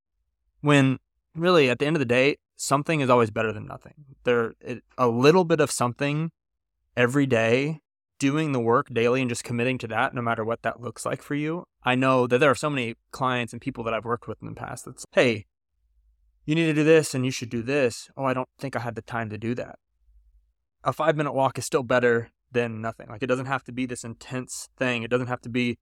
when 0.62 1.00
really 1.36 1.70
at 1.70 1.80
the 1.80 1.86
end 1.86 1.96
of 1.96 2.00
the 2.00 2.06
day, 2.06 2.38
something 2.56 3.00
is 3.00 3.10
always 3.10 3.32
better 3.32 3.54
than 3.54 3.66
nothing. 3.66 3.94
There, 4.24 4.54
it, 4.60 4.84
a 4.98 5.08
little 5.08 5.46
bit 5.46 5.60
of 5.62 5.72
something 5.72 6.32
every 6.98 7.25
day 7.25 7.80
doing 8.19 8.51
the 8.51 8.59
work 8.59 8.93
daily 8.93 9.21
and 9.21 9.29
just 9.29 9.43
committing 9.43 9.77
to 9.79 9.88
that, 9.88 10.13
no 10.13 10.21
matter 10.21 10.43
what 10.43 10.61
that 10.61 10.81
looks 10.81 11.05
like 11.05 11.21
for 11.21 11.35
you. 11.35 11.63
I 11.83 11.95
know 11.95 12.27
that 12.27 12.39
there 12.39 12.51
are 12.51 12.55
so 12.55 12.69
many 12.69 12.95
clients 13.11 13.53
and 13.53 13.61
people 13.61 13.83
that 13.85 13.93
I've 13.93 14.05
worked 14.05 14.27
with 14.27 14.41
in 14.41 14.49
the 14.49 14.53
past 14.53 14.85
that's, 14.85 15.05
hey, 15.13 15.45
you 16.45 16.55
need 16.55 16.65
to 16.65 16.73
do 16.73 16.83
this 16.83 17.15
and 17.15 17.25
you 17.25 17.31
should 17.31 17.49
do 17.49 17.61
this. 17.61 18.09
Oh, 18.17 18.25
I 18.25 18.33
don't 18.33 18.49
think 18.59 18.75
I 18.75 18.79
had 18.79 18.95
the 18.95 19.01
time 19.01 19.29
to 19.29 19.38
do 19.38 19.55
that. 19.55 19.79
A 20.83 20.93
five 20.93 21.15
minute 21.15 21.33
walk 21.33 21.57
is 21.57 21.65
still 21.65 21.83
better 21.83 22.29
than 22.51 22.81
nothing. 22.81 23.07
Like 23.09 23.23
it 23.23 23.27
doesn't 23.27 23.45
have 23.45 23.63
to 23.65 23.71
be 23.71 23.85
this 23.85 24.03
intense 24.03 24.69
thing. 24.77 25.03
It 25.03 25.09
doesn't 25.09 25.27
have 25.27 25.41
to 25.41 25.49
be, 25.49 25.77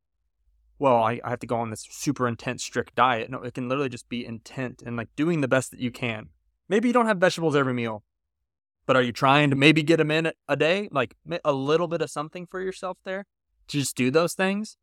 well, 0.79 0.97
I, 0.97 1.19
I 1.23 1.29
have 1.31 1.39
to 1.39 1.47
go 1.47 1.57
on 1.57 1.69
this 1.69 1.87
super 1.89 2.27
intense, 2.27 2.63
strict 2.63 2.95
diet. 2.95 3.29
No, 3.31 3.41
it 3.41 3.53
can 3.53 3.67
literally 3.67 3.89
just 3.89 4.09
be 4.09 4.25
intent 4.25 4.83
and 4.85 4.95
like 4.95 5.09
doing 5.15 5.41
the 5.41 5.47
best 5.47 5.71
that 5.71 5.79
you 5.79 5.91
can. 5.91 6.29
Maybe 6.69 6.89
you 6.89 6.93
don't 6.93 7.07
have 7.07 7.17
vegetables 7.17 7.55
every 7.55 7.73
meal, 7.73 8.03
but 8.87 8.95
are 8.95 9.01
you 9.03 9.11
trying 9.11 9.51
to 9.51 9.55
maybe 9.55 9.83
get 9.83 9.97
them 9.97 10.09
in 10.09 10.31
a 10.47 10.55
day? 10.55 10.89
Like 10.91 11.15
a 11.45 11.53
little 11.53 11.87
bit 11.87 12.01
of 12.01 12.09
something 12.09 12.47
for 12.47 12.59
yourself 12.59 12.97
there 13.03 13.25
to 13.67 13.77
just 13.77 13.95
do 13.95 14.09
those 14.09 14.33
things. 14.33 14.77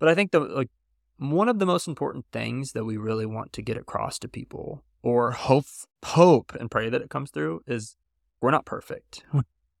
But 0.00 0.08
I 0.08 0.14
think 0.14 0.32
the 0.32 0.40
like 0.40 0.70
one 1.18 1.48
of 1.48 1.58
the 1.58 1.66
most 1.66 1.86
important 1.86 2.24
things 2.32 2.72
that 2.72 2.84
we 2.84 2.96
really 2.96 3.26
want 3.26 3.52
to 3.52 3.62
get 3.62 3.76
across 3.76 4.18
to 4.20 4.28
people 4.28 4.82
or 5.02 5.32
hope 5.32 5.66
hope 6.04 6.54
and 6.58 6.70
pray 6.70 6.88
that 6.88 7.02
it 7.02 7.10
comes 7.10 7.30
through 7.30 7.60
is 7.66 7.96
we're 8.40 8.50
not 8.50 8.64
perfect. 8.64 9.22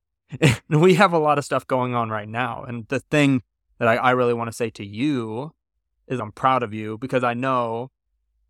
we 0.68 0.94
have 0.94 1.14
a 1.14 1.18
lot 1.18 1.38
of 1.38 1.44
stuff 1.44 1.66
going 1.66 1.94
on 1.94 2.10
right 2.10 2.28
now. 2.28 2.62
And 2.62 2.86
the 2.88 3.00
thing 3.00 3.42
that 3.78 3.88
I, 3.88 3.96
I 3.96 4.10
really 4.10 4.34
want 4.34 4.48
to 4.48 4.56
say 4.56 4.68
to 4.70 4.84
you 4.84 5.54
is 6.06 6.20
I'm 6.20 6.32
proud 6.32 6.62
of 6.62 6.74
you 6.74 6.98
because 6.98 7.24
I 7.24 7.32
know 7.32 7.90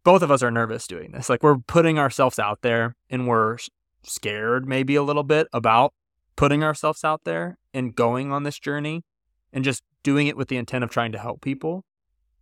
both 0.02 0.22
of 0.22 0.30
us 0.30 0.42
are 0.42 0.50
nervous 0.50 0.88
doing 0.88 1.12
this. 1.12 1.28
Like 1.28 1.44
we're 1.44 1.58
putting 1.58 1.99
ourselves 1.99 2.40
out 2.40 2.62
there 2.62 2.96
and 3.08 3.28
we're 3.28 3.58
scared 4.02 4.66
maybe 4.66 4.97
a 4.97 5.02
little 5.02 5.23
bit 5.23 5.47
about 5.52 5.92
putting 6.37 6.62
ourselves 6.62 7.04
out 7.04 7.25
there 7.25 7.59
and 7.75 7.95
going 7.95 8.33
on 8.33 8.45
this 8.45 8.59
journey 8.59 9.04
and 9.52 9.64
just 9.64 9.83
doing 10.02 10.26
it 10.26 10.37
with 10.37 10.49
the 10.49 10.57
intent 10.57 10.85
of 10.85 10.90
trying 10.90 11.12
to 11.12 11.19
help 11.19 11.40
people. 11.40 11.85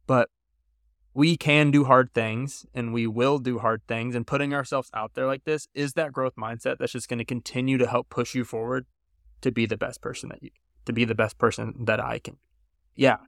But 0.07 0.29
we 1.15 1.37
can 1.37 1.71
do 1.71 1.85
hard 1.85 2.13
things 2.15 2.65
and 2.73 2.93
we 2.93 3.07
will 3.07 3.39
do 3.39 3.59
hard 3.59 3.83
things 3.89 4.15
and 4.15 4.27
putting 4.27 4.55
ourselves 4.55 4.91
out 4.95 5.15
there 5.15 5.27
like 5.27 5.45
this 5.45 5.67
is 5.75 5.95
that 5.95 6.13
growth 6.13 6.37
mindset 6.37 6.77
that's 6.79 6.93
just 6.93 7.09
going 7.09 7.19
to 7.19 7.25
continue 7.25 7.77
to 7.77 7.87
help 7.87 8.09
push 8.09 8.35
you 8.35 8.45
forward 8.45 8.87
to 9.41 9.51
be 9.51 9.67
the 9.67 9.77
best 9.77 10.01
person 10.01 10.29
that 10.29 10.43
you 10.43 10.51
to 10.85 10.93
be 10.93 11.05
the 11.05 11.15
best 11.15 11.37
person 11.39 11.75
that 11.87 12.01
I 12.01 12.19
can. 12.19 12.37
Yeah. 12.95 13.19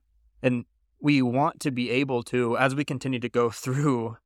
And 0.42 0.64
we 1.00 1.20
want 1.20 1.60
to 1.60 1.70
be 1.70 1.90
able 1.90 2.22
to 2.24 2.56
as 2.56 2.74
we 2.74 2.84
continue 2.84 3.18
to 3.18 3.28
go 3.28 3.50
through 3.50 4.16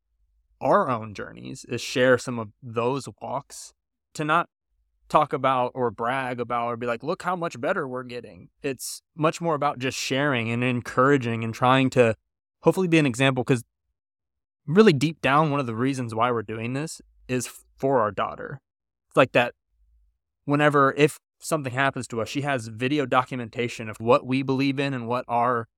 our 0.61 0.89
own 0.89 1.15
journeys 1.15 1.65
is 1.65 1.81
share 1.81 2.19
some 2.19 2.39
of 2.39 2.49
those 2.63 3.09
walks 3.21 3.73
to 4.15 4.25
not 4.25 4.49
talk 5.09 5.33
about 5.33 5.71
or 5.75 5.91
brag 5.91 6.41
about 6.41 6.67
or 6.69 6.77
be 6.77 6.87
like 6.87 7.03
look 7.03 7.23
how 7.23 7.37
much 7.37 7.61
better 7.61 7.87
we're 7.87 8.03
getting. 8.03 8.49
It's 8.63 9.03
much 9.15 9.41
more 9.41 9.55
about 9.55 9.79
just 9.79 9.99
sharing 9.99 10.51
and 10.51 10.65
encouraging 10.65 11.45
and 11.45 11.53
trying 11.53 11.91
to 11.91 12.15
hopefully 12.61 12.89
be 12.89 12.99
an 12.99 13.07
example 13.07 13.45
cuz 13.45 13.63
really 14.67 14.93
deep 14.93 15.21
down 15.21 15.51
one 15.51 15.61
of 15.61 15.67
the 15.67 15.75
reasons 15.75 16.15
why 16.15 16.31
we're 16.31 16.43
doing 16.43 16.73
this 16.73 17.03
is 17.29 17.47
for 17.77 18.01
our 18.01 18.11
daughter. 18.11 18.61
It's 19.09 19.17
like 19.17 19.33
that 19.33 19.55
whenever 20.45 20.95
if 20.97 21.19
something 21.39 21.73
happens 21.73 22.07
to 22.09 22.23
us, 22.23 22.29
she 22.29 22.41
has 22.41 22.69
video 22.69 23.07
documentation 23.07 23.89
of 23.89 24.01
what 24.01 24.27
we 24.27 24.43
believe 24.43 24.79
in 24.79 24.95
and 24.95 25.07
what 25.07 25.25
our 25.29 25.69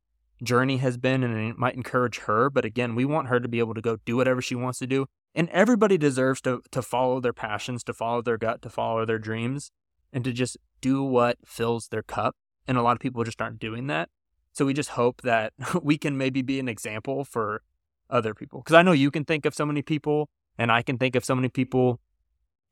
journey 0.43 0.77
has 0.79 0.97
been, 0.97 1.23
and 1.23 1.37
it 1.51 1.59
might 1.59 1.75
encourage 1.75 2.19
her. 2.21 2.51
But 2.51 2.65
again, 2.65 2.95
we 2.95 3.05
want 3.05 3.29
her 3.29 3.41
to 3.41 3.49
be 3.49 3.59
able 3.59 3.75
to 3.75 3.81
go 3.81 3.99
do 4.05 4.17
whatever 4.17 4.41
she 4.41 4.55
wants 4.55 4.79
to 4.81 4.87
do. 4.87 5.07
And 5.37 5.51
everybody 5.51 5.99
deserves 5.99 6.41
to, 6.41 6.63
to 6.71 6.81
follow 6.81 7.21
their 7.21 7.35
passions, 7.35 7.85
to 7.85 7.93
follow 7.93 8.23
their 8.23 8.39
gut, 8.39 8.63
to 8.63 8.71
follow 8.71 9.05
their 9.05 9.19
dreams, 9.19 9.71
and 10.11 10.25
to 10.25 10.33
just 10.33 10.57
do 10.81 11.03
what 11.03 11.37
fills 11.45 11.89
their 11.89 12.03
cup. 12.03 12.35
And 12.67 12.79
a 12.79 12.83
lot 12.83 12.97
of 12.97 13.01
people 13.01 13.23
just 13.23 13.43
aren't 13.43 13.59
doing 13.59 13.87
that. 13.89 14.09
So 14.53 14.65
we 14.65 14.73
just 14.73 14.91
hope 14.91 15.21
that 15.23 15.53
we 15.83 15.99
can 15.99 16.17
maybe 16.17 16.41
be 16.41 16.59
an 16.59 16.69
example 16.69 17.23
for 17.23 17.63
other 18.09 18.33
people. 18.33 18.61
Because 18.61 18.75
I 18.75 18.83
know 18.83 18.93
you 18.93 19.11
can 19.11 19.27
think 19.27 19.45
of 19.45 19.55
so 19.55 19.67
many 19.67 19.83
people, 19.83 20.31
and 20.57 20.73
I 20.73 20.81
can 20.81 20.97
think 20.97 21.15
of 21.15 21.25
so 21.25 21.35
many 21.35 21.51
people 21.51 22.01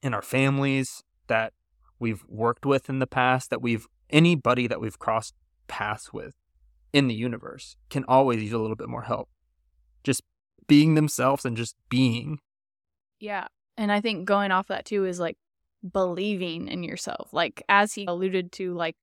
in 0.03 0.15
our 0.15 0.23
families 0.23 1.03
that 1.27 1.53
we've 1.99 2.25
worked 2.29 2.65
with 2.65 2.89
in 2.89 2.99
the 2.99 3.07
past, 3.07 3.51
that 3.51 3.61
we've 3.61 3.87
anybody 4.09 4.67
that 4.67 4.81
we've 4.81 4.99
crossed 4.99 5.35
paths 5.67 6.13
with 6.13 6.35
in 6.95 7.09
the 7.09 7.15
universe 7.15 7.77
can 7.91 8.05
always 8.07 8.43
use 8.43 8.53
a 8.53 8.59
little 8.59 8.77
bit 8.77 8.89
more 8.89 9.03
help. 9.03 9.29
Just 10.03 10.23
being 10.67 10.95
themselves 10.95 11.45
and 11.45 11.57
just 11.57 11.77
being. 11.89 12.39
Yeah. 13.25 13.47
And 13.79 13.91
I 13.91 14.03
think 14.03 14.27
going 14.27 14.51
off 14.51 14.69
that 14.69 14.85
too 14.85 15.07
is 15.07 15.19
like 15.19 15.39
believing 15.93 16.69
in 16.69 16.83
yourself. 16.83 17.33
Like 17.33 17.63
as 17.71 17.95
he 17.95 18.05
alluded 18.05 18.53
to, 18.53 18.75
like 18.75 18.97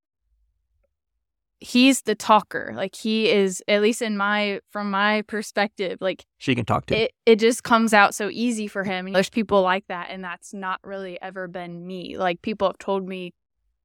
he's 1.60 2.04
the 2.04 2.14
talker. 2.14 2.72
Like 2.76 2.96
he 2.96 3.32
is, 3.32 3.64
at 3.68 3.82
least 3.82 4.04
in 4.04 4.16
my 4.18 4.60
from 4.70 4.92
my 4.92 5.24
perspective, 5.24 5.98
like 6.02 6.26
she 6.38 6.54
can 6.54 6.66
talk 6.66 6.86
to. 6.88 6.96
It 6.96 7.14
it 7.26 7.38
just 7.38 7.64
comes 7.64 7.96
out 7.96 8.14
so 8.14 8.30
easy 8.32 8.68
for 8.68 8.84
him. 8.84 9.12
There's 9.12 9.30
people 9.30 9.64
like 9.64 9.88
that, 9.88 10.08
and 10.12 10.24
that's 10.24 10.54
not 10.54 10.80
really 10.84 11.20
ever 11.20 11.48
been 11.48 11.88
me. 11.88 12.16
Like 12.16 12.44
people 12.44 12.68
have 12.68 12.78
told 12.78 13.08
me 13.08 13.34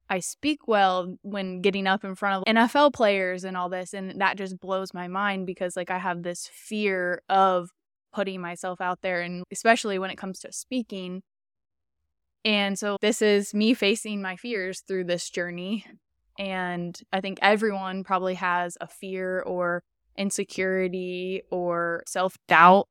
I 0.07 0.19
speak 0.19 0.67
well 0.67 1.17
when 1.23 1.61
getting 1.61 1.87
up 1.87 2.03
in 2.03 2.13
front 2.13 2.47
of 2.47 2.55
NFL 2.55 2.93
players 2.93 3.43
and 3.43 3.57
all 3.57 3.69
this, 3.69 3.95
and 3.95 4.21
that 4.21 4.37
just 4.37 4.59
blows 4.59 4.93
my 4.93 5.07
mind 5.07 5.47
because 5.47 5.75
like 5.75 5.89
I 5.89 5.97
have 5.97 6.21
this 6.21 6.47
fear 6.53 7.23
of 7.27 7.71
putting 8.13 8.41
myself 8.41 8.81
out 8.81 8.99
there, 9.01 9.21
and 9.21 9.43
especially 9.51 9.99
when 9.99 10.09
it 10.09 10.17
comes 10.17 10.39
to 10.39 10.51
speaking. 10.51 11.21
And 12.45 12.77
so 12.77 12.97
this 13.01 13.21
is 13.21 13.53
me 13.53 13.73
facing 13.73 14.21
my 14.21 14.35
fears 14.35 14.81
through 14.87 15.05
this 15.05 15.29
journey 15.29 15.85
and 16.37 16.99
I 17.11 17.21
think 17.21 17.39
everyone 17.41 18.03
probably 18.03 18.35
has 18.35 18.77
a 18.79 18.87
fear 18.87 19.41
or 19.41 19.83
insecurity 20.17 21.43
or 21.51 22.03
self 22.07 22.37
doubt. 22.47 22.87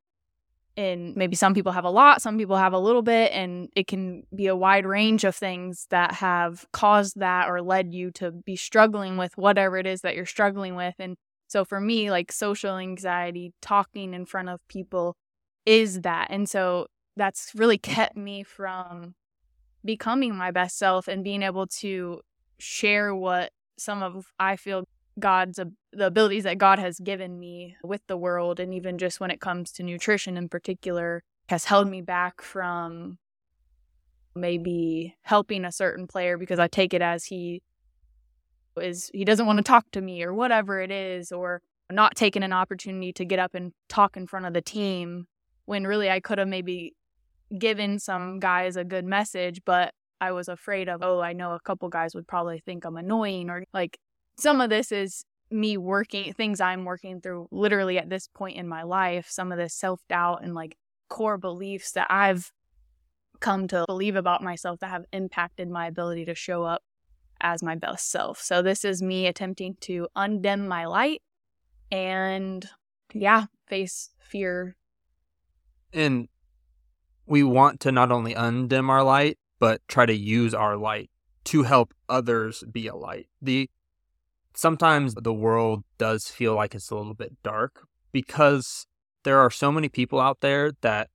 And 0.79 1.17
maybe 1.17 1.37
some 1.37 1.55
people 1.55 1.73
have 1.73 1.85
a 1.85 1.91
lot, 1.91 2.21
some 2.21 2.37
people 2.37 2.57
have 2.59 2.75
a 2.75 2.79
little 2.79 3.01
bit, 3.01 3.33
and 3.33 3.71
it 3.75 3.87
can 3.87 4.25
be 4.35 4.47
a 4.47 4.57
wide 4.57 4.85
range 4.85 5.25
of 5.25 5.35
things 5.35 5.87
that 5.89 6.13
have 6.13 6.67
caused 6.71 7.19
that 7.19 7.49
or 7.49 7.63
led 7.63 7.95
you 7.95 8.11
to 8.13 8.31
be 8.31 8.57
struggling 8.57 9.17
with 9.17 9.39
whatever 9.39 9.79
it 9.79 9.87
is 9.87 10.03
that 10.03 10.15
you're 10.15 10.27
struggling 10.27 10.75
with. 10.75 10.95
And 10.99 11.17
so 11.49 11.65
for 11.65 11.81
me, 11.81 12.11
like 12.11 12.33
social 12.33 12.77
anxiety, 12.77 13.53
talking 13.61 14.15
in 14.15 14.27
front 14.27 14.49
of 14.49 14.67
people 14.69 15.17
is 15.65 16.03
that. 16.03 16.29
And 16.31 16.49
so 16.49 16.87
that's 17.17 17.53
really 17.55 17.79
kept 17.79 18.17
me 18.17 18.43
from 18.43 19.15
becoming 19.85 20.35
my 20.35 20.51
best 20.51 20.79
self 20.79 21.09
and 21.09 21.23
being 21.23 21.43
able 21.43 21.67
to 21.67 22.21
share 22.59 23.15
what 23.15 23.53
some 23.79 24.03
of 24.03 24.27
I 24.39 24.57
feel 24.57 24.85
God's 25.19 25.61
the 25.93 26.07
abilities 26.07 26.45
that 26.45 26.59
God 26.59 26.79
has 26.79 26.99
given 26.99 27.39
me 27.39 27.77
with 27.83 28.03
the 28.07 28.17
world 28.17 28.61
and 28.61 28.75
even 28.75 28.99
just 28.99 29.21
when 29.21 29.31
it 29.31 29.41
comes 29.41 29.73
to 29.73 29.83
nutrition 29.83 30.37
in 30.37 30.49
particular 30.49 31.23
has 31.49 31.65
held 31.65 31.89
me 31.89 32.03
back 32.03 32.43
from 32.43 33.19
maybe 34.35 35.15
helping 35.23 35.65
a 35.65 35.73
certain 35.73 36.07
player 36.07 36.37
because 36.37 36.59
I 36.59 36.69
take 36.69 36.93
it 36.93 37.01
as 37.01 37.25
he 37.25 37.63
is 38.79 39.11
he 39.13 39.25
doesn't 39.25 39.47
want 39.47 39.59
to 39.59 39.63
talk 39.63 39.87
to 39.93 40.01
me 40.01 40.23
or 40.23 40.33
whatever 40.33 40.81
it 40.81 40.91
is 40.91 41.33
or 41.33 41.63
not 41.91 42.17
taking 42.17 42.43
an 42.43 42.53
opportunity 42.53 43.13
to 43.13 43.25
get 43.25 43.39
up 43.39 43.55
and 43.55 43.73
talk 43.89 44.17
in 44.17 44.27
front 44.27 44.47
of 44.47 44.53
the 44.53 44.63
team 44.63 45.27
when 45.65 45.87
really 45.87 46.11
I 46.11 46.21
could 46.21 46.39
have 46.39 46.49
maybe 46.49 46.95
given 47.57 47.99
some 47.99 48.41
guys 48.41 48.77
a 48.77 48.85
good 48.85 49.05
message 49.05 49.61
but 49.65 49.93
I 50.21 50.33
was 50.33 50.49
afraid 50.49 50.89
of, 50.89 51.03
oh, 51.03 51.21
I 51.21 51.33
know 51.33 51.53
a 51.53 51.61
couple 51.61 51.89
guys 51.89 52.15
would 52.15 52.27
probably 52.27 52.59
think 52.59 52.85
I'm 52.85 52.97
annoying 52.97 53.51
or 53.51 53.65
like 53.73 53.99
some 54.39 54.61
of 54.61 54.71
this 54.71 54.93
is 54.93 55.25
me 55.51 55.77
working 55.77 56.33
things 56.33 56.61
I'm 56.61 56.85
working 56.85 57.21
through 57.21 57.49
literally 57.51 57.99
at 57.99 58.09
this 58.09 58.29
point 58.29 58.57
in 58.57 58.67
my 58.67 58.83
life, 58.83 59.29
some 59.29 59.53
of 59.53 59.59
this 59.59 59.75
self-doubt 59.75 60.43
and 60.43 60.55
like 60.55 60.77
core 61.09 61.39
beliefs 61.39 61.93
that 61.93 62.09
I've 62.11 62.51
come 63.41 63.69
to 63.69 63.85
believe 63.87 64.17
about 64.17 64.43
myself 64.43 64.81
that 64.81 64.91
have 64.91 65.05
impacted 65.13 65.69
my 65.69 65.87
ability 65.87 66.25
to 66.25 66.35
show 66.35 66.65
up 66.65 66.83
as 67.41 67.63
my 67.63 67.75
best 67.75 68.11
self. 68.11 68.41
So 68.41 68.63
this 68.63 68.85
is 68.85 69.03
me 69.03 69.27
attempting 69.27 69.77
to 69.83 70.09
undim 70.17 70.67
my 70.67 70.87
light 70.87 71.23
and 71.91 72.69
yeah, 73.13 73.47
face 73.67 74.11
fear. 74.19 74.77
And 75.93 76.29
we 77.27 77.43
want 77.43 77.81
to 77.81 77.93
not 77.93 78.13
only 78.13 78.35
undim 78.35 78.89
our 78.89 79.03
light, 79.03 79.39
but 79.59 79.81
try 79.89 80.07
to 80.07 80.15
use 80.15 80.55
our 80.55 80.77
light 80.77 81.11
to 81.45 81.63
help 81.63 81.95
others 82.09 82.65
be 82.71 82.87
a 82.87 82.95
light. 82.95 83.29
The 83.41 83.71
sometimes 84.55 85.15
the 85.15 85.33
world 85.35 85.85
does 85.99 86.29
feel 86.29 86.55
like 86.55 86.75
it's 86.75 86.91
a 86.91 86.97
little 86.97 87.15
bit 87.15 87.43
dark 87.43 87.87
because 88.13 88.87
there 89.23 89.39
are 89.39 89.51
so 89.51 89.71
many 89.71 89.89
people 89.89 90.21
out 90.21 90.41
there 90.41 90.73
that 90.81 91.09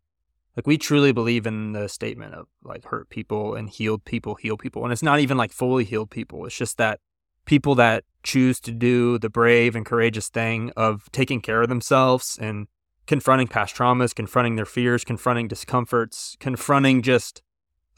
like 0.56 0.68
we 0.68 0.78
truly 0.78 1.12
believe 1.12 1.48
in 1.48 1.72
the 1.72 1.88
statement 1.88 2.34
of 2.34 2.48
like 2.64 2.86
hurt 2.86 3.10
people 3.10 3.56
and 3.56 3.70
healed 3.70 4.04
people 4.06 4.36
heal 4.36 4.58
people. 4.58 4.84
And 4.84 4.92
it's 4.92 5.04
not 5.04 5.20
even 5.20 5.38
like 5.38 5.52
fully 5.52 5.84
healed 5.84 6.12
people. 6.12 6.46
It's 6.46 6.58
just 6.58 6.78
that 6.78 7.00
people 7.46 7.76
that 7.76 8.04
choose 8.24 8.60
to 8.62 8.72
do 8.72 9.18
the 9.18 9.30
brave 9.30 9.76
and 9.76 9.86
courageous 9.86 10.30
thing 10.30 10.72
of 10.76 11.10
taking 11.12 11.42
care 11.42 11.62
of 11.62 11.70
themselves 11.70 12.38
and 12.40 12.68
confronting 13.08 13.48
past 13.48 13.76
traumas 13.76 14.14
confronting 14.14 14.56
their 14.56 14.66
fears 14.66 15.04
confronting 15.04 15.48
discomforts 15.48 16.38
confronting 16.40 17.02
just 17.02 17.42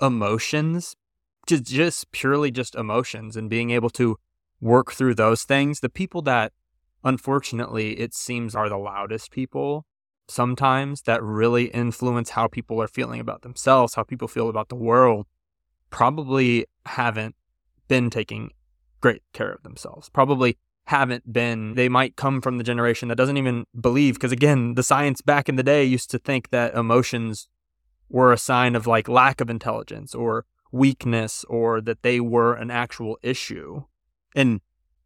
emotions, 0.02 0.96
just 1.48 1.64
just 1.66 2.12
purely 2.12 2.52
just 2.52 2.76
emotions 2.76 3.36
and 3.36 3.50
being 3.50 3.72
able 3.72 3.90
to 3.92 4.18
work 4.60 4.94
through 4.94 5.16
those 5.16 5.44
things, 5.44 5.80
the 5.80 5.90
people 5.90 6.22
that 6.22 6.54
unfortunately 7.04 8.00
it 8.00 8.14
seems 8.14 8.56
are 8.56 8.70
the 8.70 8.78
loudest 8.78 9.32
people 9.32 9.86
sometimes 10.28 11.04
that 11.04 11.22
really 11.24 11.66
influence 11.66 12.32
how 12.32 12.48
people 12.48 12.82
are 12.82 12.88
feeling 12.88 13.20
about 13.20 13.42
themselves, 13.42 13.96
how 13.96 14.04
people 14.04 14.28
feel 14.28 14.50
about 14.50 14.70
the 14.70 14.76
world, 14.76 15.28
probably 15.90 16.66
haven't 16.86 17.36
been 17.88 18.10
taking 18.10 18.52
great 19.02 19.22
care 19.34 19.52
of 19.52 19.64
themselves. 19.64 20.10
Probably 20.10 20.58
haven't 20.86 21.32
been, 21.32 21.76
they 21.76 21.90
might 21.90 22.16
come 22.16 22.42
from 22.42 22.58
the 22.58 22.64
generation 22.64 23.10
that 23.10 23.16
doesn't 23.16 23.38
even 23.38 23.66
believe. 23.80 24.16
Because 24.16 24.32
again, 24.32 24.76
the 24.76 24.84
science 24.84 25.22
back 25.22 25.48
in 25.48 25.56
the 25.56 25.64
day 25.64 25.84
used 25.84 26.10
to 26.12 26.20
think 26.20 26.50
that 26.50 26.74
emotions 26.74 27.48
were 28.10 28.32
a 28.32 28.38
sign 28.38 28.76
of 28.76 28.88
like 28.88 29.08
lack 29.08 29.42
of 29.42 29.50
intelligence 29.50 30.14
or 30.14 30.46
weakness 30.72 31.46
or 31.48 31.82
that 31.82 32.02
they 32.02 32.20
were 32.20 32.54
an 32.54 32.72
actual 32.72 33.18
issue. 33.22 33.84
And 34.36 34.62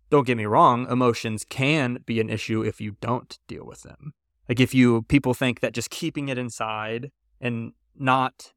don't 0.10 0.26
get 0.26 0.38
me 0.38 0.46
wrong, 0.46 0.90
emotions 0.90 1.46
can 1.48 2.00
be 2.06 2.20
an 2.22 2.30
issue 2.30 2.62
if 2.62 2.80
you 2.80 2.96
don't 3.02 3.38
deal 3.48 3.66
with 3.66 3.84
them. 3.84 4.14
Like 4.48 4.60
if 4.60 4.74
you 4.74 5.04
people 5.04 5.34
think 5.34 5.60
that 5.60 5.74
just 5.74 5.90
keeping 5.90 6.30
it 6.30 6.38
inside 6.38 7.12
and 7.42 7.74
not 7.96 8.54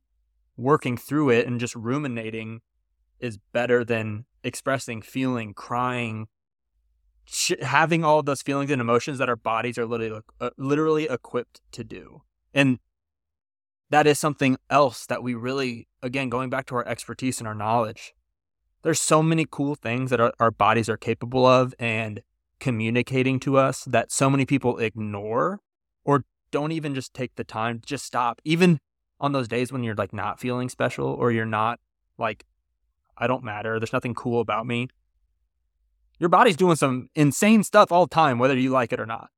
working 0.57 0.97
through 0.97 1.31
it 1.31 1.47
and 1.47 1.59
just 1.59 1.75
ruminating 1.75 2.61
is 3.19 3.39
better 3.53 3.85
than 3.85 4.25
expressing, 4.45 5.03
feeling, 5.03 5.53
crying, 5.55 6.29
sh- 7.25 7.53
having 7.63 8.05
all 8.05 8.23
those 8.23 8.43
feelings 8.43 8.71
and 8.71 8.81
emotions 8.81 9.19
that 9.19 9.29
our 9.29 9.37
bodies 9.37 9.79
are 9.79 9.87
literally 9.87 10.23
uh, 10.41 10.51
literally 10.57 11.05
equipped 11.05 11.61
to 11.73 11.85
do. 11.85 12.23
And 12.55 12.79
that 13.91 14.07
is 14.07 14.19
something 14.19 14.57
else 14.69 15.07
that 15.07 15.23
we 15.23 15.35
really 15.35 15.89
again 16.03 16.29
going 16.29 16.51
back 16.51 16.67
to 16.67 16.77
our 16.77 16.87
expertise 16.87 17.41
and 17.41 17.49
our 17.49 17.55
knowledge. 17.55 18.15
There's 18.83 19.01
so 19.01 19.23
many 19.23 19.47
cool 19.51 19.75
things 19.75 20.11
that 20.11 20.21
our, 20.21 20.33
our 20.41 20.51
bodies 20.51 20.89
are 20.89 20.97
capable 20.97 21.45
of 21.45 21.75
and 21.79 22.23
communicating 22.61 23.39
to 23.41 23.59
us 23.59 23.85
that 23.85 24.11
so 24.11 24.31
many 24.31 24.47
people 24.47 24.79
ignore 24.79 25.61
or 26.05 26.25
don't 26.51 26.73
even 26.73 26.95
just 26.95 27.15
take 27.15 27.35
the 27.37 27.45
time 27.45 27.81
just 27.85 28.05
stop. 28.05 28.41
Even 28.45 28.81
on 29.21 29.33
those 29.33 29.49
days 29.49 29.73
when 29.73 29.85
you're 29.85 29.95
like 29.95 30.13
not 30.13 30.41
feeling 30.41 30.69
special 30.69 31.07
or 31.07 31.31
you're 31.31 31.45
not 31.45 31.79
like, 32.19 32.45
I 33.17 33.27
don't 33.27 33.45
matter, 33.45 33.79
there's 33.79 33.93
nothing 33.93 34.15
cool 34.15 34.41
about 34.41 34.67
me. 34.67 34.89
Your 36.19 36.29
body's 36.29 36.57
doing 36.57 36.77
some 36.77 37.09
insane 37.15 37.63
stuff 37.63 37.93
all 37.93 38.07
the 38.07 38.15
time, 38.15 38.39
whether 38.39 38.57
you 38.57 38.71
like 38.71 38.93
it 38.93 39.01
or 39.01 39.07
not. 39.07 39.31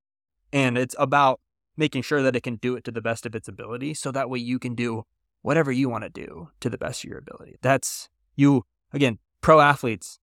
And 0.53 0.77
it's 0.77 0.97
about 0.99 1.41
making 1.77 2.03
sure 2.03 2.23
that 2.23 2.37
it 2.37 2.43
can 2.43 2.57
do 2.57 2.77
it 2.77 2.85
to 2.85 2.91
the 2.91 3.01
best 3.01 3.25
of 3.25 3.35
its 3.35 3.49
ability 3.49 3.95
so 3.95 4.11
that 4.11 4.29
way 4.29 4.39
you 4.39 4.59
can 4.59 4.75
do 4.75 5.05
whatever 5.43 5.73
you 5.73 5.89
want 5.89 6.05
to 6.05 6.11
do 6.11 6.49
to 6.61 6.69
the 6.69 6.79
best 6.79 7.05
of 7.05 7.11
your 7.11 7.19
ability. 7.19 7.57
That's 7.63 8.09
you, 8.37 8.65
again, 8.93 9.19
pro 9.41 9.61
athletes, 9.61 10.19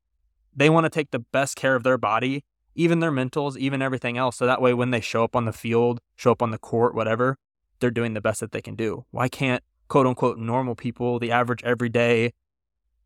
they 0.55 0.69
want 0.69 0.85
to 0.85 0.89
take 0.89 1.11
the 1.11 1.19
best 1.19 1.55
care 1.55 1.75
of 1.75 1.83
their 1.83 1.97
body 1.97 2.43
even 2.75 2.99
their 2.99 3.11
mentals, 3.11 3.57
even 3.57 3.81
everything 3.81 4.17
else. 4.17 4.37
So 4.37 4.45
that 4.45 4.61
way, 4.61 4.73
when 4.73 4.91
they 4.91 5.01
show 5.01 5.23
up 5.23 5.35
on 5.35 5.45
the 5.45 5.53
field, 5.53 5.99
show 6.15 6.31
up 6.31 6.41
on 6.41 6.51
the 6.51 6.57
court, 6.57 6.95
whatever, 6.95 7.37
they're 7.79 7.91
doing 7.91 8.13
the 8.13 8.21
best 8.21 8.39
that 8.39 8.51
they 8.51 8.61
can 8.61 8.75
do. 8.75 9.05
Why 9.11 9.27
can't 9.27 9.63
quote 9.87 10.07
unquote 10.07 10.37
normal 10.37 10.75
people, 10.75 11.19
the 11.19 11.31
average 11.31 11.63
everyday 11.63 12.33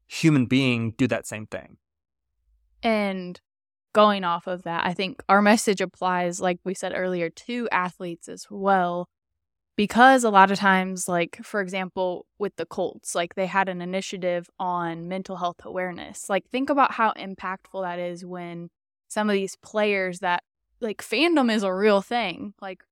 human 0.08 0.46
being, 0.46 0.92
do 0.92 1.08
that 1.08 1.26
same 1.26 1.48
thing? 1.48 1.78
And 2.82 3.40
going 3.94 4.24
off 4.24 4.48
of 4.48 4.64
that, 4.64 4.86
I 4.86 4.94
think 4.94 5.24
our 5.30 5.42
message 5.42 5.82
applies, 5.82 6.42
like 6.42 6.60
we 6.64 6.74
said 6.74 6.94
earlier, 6.96 7.30
to 7.30 7.70
athletes 7.72 8.28
as 8.28 8.48
well. 8.50 9.08
Because 9.76 10.24
a 10.24 10.30
lot 10.30 10.52
of 10.52 10.60
times, 10.60 11.08
like 11.08 11.40
for 11.42 11.60
example, 11.60 12.28
with 12.38 12.56
the 12.58 12.66
Colts, 12.66 13.16
like 13.16 13.34
they 13.34 13.48
had 13.48 13.70
an 13.70 13.82
initiative 13.82 14.48
on 14.60 15.08
mental 15.08 15.38
health 15.38 15.62
awareness. 15.64 16.30
Like, 16.30 16.48
think 16.50 16.70
about 16.70 16.92
how 16.92 17.12
impactful 17.14 17.82
that 17.82 17.98
is 17.98 18.24
when 18.24 18.70
some 19.14 19.30
of 19.30 19.34
these 19.34 19.56
players 19.58 20.20
that 20.20 20.44
like 20.82 21.02
fandom 21.02 21.54
is 21.54 21.64
a 21.64 21.74
real 21.74 22.02
thing. 22.02 22.54
Like 22.62 22.84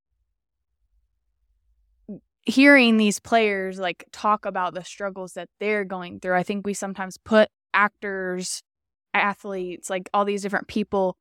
hearing 2.44 2.96
these 2.96 3.18
players 3.18 3.78
like 3.78 4.04
talk 4.12 4.44
about 4.44 4.74
the 4.74 4.84
struggles 4.84 5.34
that 5.34 5.48
they're 5.60 5.84
going 5.84 6.20
through. 6.20 6.34
I 6.34 6.42
think 6.42 6.66
we 6.66 6.74
sometimes 6.74 7.18
put 7.18 7.48
actors, 7.74 8.62
athletes, 9.14 9.90
like 9.90 10.08
all 10.12 10.24
these 10.24 10.42
different 10.42 10.68
people, 10.68 11.16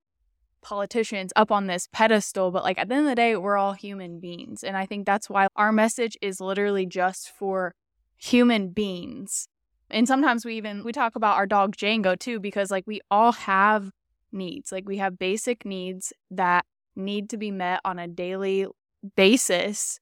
politicians 0.61 1.31
up 1.35 1.51
on 1.51 1.67
this 1.67 1.87
pedestal, 1.91 2.51
but 2.51 2.63
like 2.63 2.77
at 2.77 2.87
the 2.87 2.95
end 2.95 3.05
of 3.05 3.09
the 3.09 3.15
day, 3.15 3.35
we're 3.35 3.57
all 3.57 3.73
human 3.73 4.19
beings. 4.19 4.63
And 4.63 4.77
I 4.77 4.85
think 4.85 5.05
that's 5.05 5.29
why 5.29 5.47
our 5.55 5.71
message 5.71 6.17
is 6.21 6.39
literally 6.39 6.85
just 6.85 7.29
for 7.29 7.73
human 8.17 8.69
beings. 8.69 9.47
And 9.89 10.07
sometimes 10.07 10.45
we 10.45 10.55
even 10.55 10.83
we 10.83 10.91
talk 10.91 11.15
about 11.15 11.35
our 11.35 11.47
dog 11.47 11.75
Django 11.75 12.17
too 12.17 12.39
because 12.39 12.71
like 12.71 12.85
we 12.87 13.01
all 13.09 13.33
have 13.33 13.91
needs. 14.33 14.71
Like 14.71 14.87
we 14.87 14.97
have 14.97 15.19
basic 15.19 15.65
needs 15.65 16.13
that 16.29 16.65
need 16.95 17.29
to 17.29 17.37
be 17.37 17.51
met 17.51 17.81
on 17.85 17.99
a 17.99 18.07
daily 18.07 18.67
basis 19.15 19.99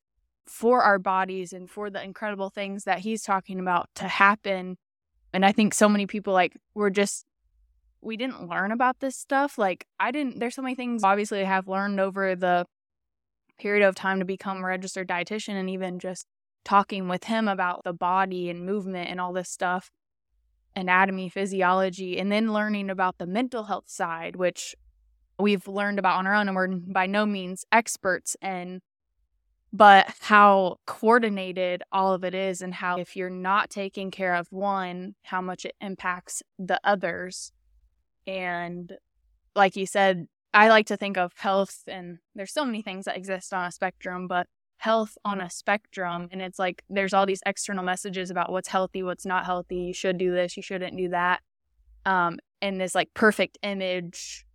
for 0.47 0.81
our 0.81 0.99
bodies 0.99 1.53
and 1.53 1.69
for 1.69 1.89
the 1.89 2.03
incredible 2.03 2.49
things 2.49 2.83
that 2.83 2.99
he's 2.99 3.21
talking 3.21 3.59
about 3.59 3.87
to 3.95 4.07
happen. 4.07 4.77
And 5.31 5.45
I 5.45 5.51
think 5.51 5.73
so 5.73 5.87
many 5.87 6.07
people 6.07 6.33
like 6.33 6.53
we're 6.73 6.89
just 6.89 7.25
we 8.01 8.17
didn't 8.17 8.47
learn 8.47 8.71
about 8.71 8.99
this 8.99 9.15
stuff. 9.15 9.57
Like 9.57 9.85
I 9.99 10.11
didn't 10.11 10.39
there's 10.39 10.55
so 10.55 10.61
many 10.61 10.75
things 10.75 11.03
obviously 11.03 11.41
I 11.41 11.45
have 11.45 11.67
learned 11.67 11.99
over 11.99 12.35
the 12.35 12.65
period 13.59 13.85
of 13.85 13.93
time 13.93 14.19
to 14.19 14.25
become 14.25 14.57
a 14.57 14.65
registered 14.65 15.07
dietitian 15.07 15.53
and 15.53 15.69
even 15.69 15.99
just 15.99 16.25
talking 16.65 17.07
with 17.07 17.25
him 17.25 17.47
about 17.47 17.83
the 17.83 17.93
body 17.93 18.49
and 18.49 18.65
movement 18.65 19.09
and 19.09 19.19
all 19.19 19.33
this 19.33 19.49
stuff 19.49 19.91
anatomy, 20.79 21.29
physiology, 21.29 22.17
and 22.17 22.31
then 22.31 22.53
learning 22.53 22.89
about 22.89 23.17
the 23.17 23.27
mental 23.27 23.65
health 23.65 23.89
side, 23.89 24.35
which 24.35 24.75
we've 25.37 25.67
learned 25.67 25.99
about 25.99 26.17
on 26.17 26.27
our 26.27 26.35
own 26.35 26.47
and 26.47 26.55
we're 26.55 26.67
by 26.67 27.05
no 27.05 27.25
means 27.25 27.65
experts 27.71 28.35
in, 28.41 28.81
but 29.71 30.13
how 30.21 30.77
coordinated 30.85 31.83
all 31.91 32.13
of 32.13 32.23
it 32.23 32.33
is 32.33 32.61
and 32.61 32.73
how 32.73 32.97
if 32.97 33.15
you're 33.15 33.29
not 33.29 33.69
taking 33.69 34.09
care 34.11 34.35
of 34.35 34.51
one, 34.51 35.15
how 35.23 35.41
much 35.41 35.65
it 35.65 35.75
impacts 35.79 36.41
the 36.57 36.79
others. 36.83 37.51
And 38.25 38.93
like 39.55 39.75
you 39.75 39.85
said, 39.85 40.27
I 40.53 40.69
like 40.69 40.87
to 40.87 40.97
think 40.97 41.17
of 41.17 41.33
health 41.37 41.83
and 41.87 42.17
there's 42.35 42.51
so 42.51 42.65
many 42.65 42.81
things 42.81 43.05
that 43.05 43.17
exist 43.17 43.53
on 43.53 43.65
a 43.65 43.71
spectrum, 43.71 44.27
but 44.27 44.47
health 44.79 45.17
on 45.25 45.41
a 45.41 45.49
spectrum 45.49 46.29
and 46.31 46.41
it's 46.41 46.57
like 46.57 46.83
there's 46.89 47.13
all 47.13 47.25
these 47.25 47.43
external 47.45 47.83
messages 47.83 48.31
about 48.31 48.49
what's 48.49 48.69
healthy 48.69 49.03
what's 49.03 49.25
not 49.25 49.45
healthy 49.45 49.75
you 49.75 49.93
should 49.93 50.17
do 50.17 50.31
this 50.31 50.55
you 50.55 50.63
shouldn't 50.63 50.95
do 50.95 51.09
that. 51.09 51.41
Um 52.05 52.39
and 52.61 52.79
this 52.79 52.95
like 52.95 53.13
perfect 53.13 53.57
image 53.61 54.45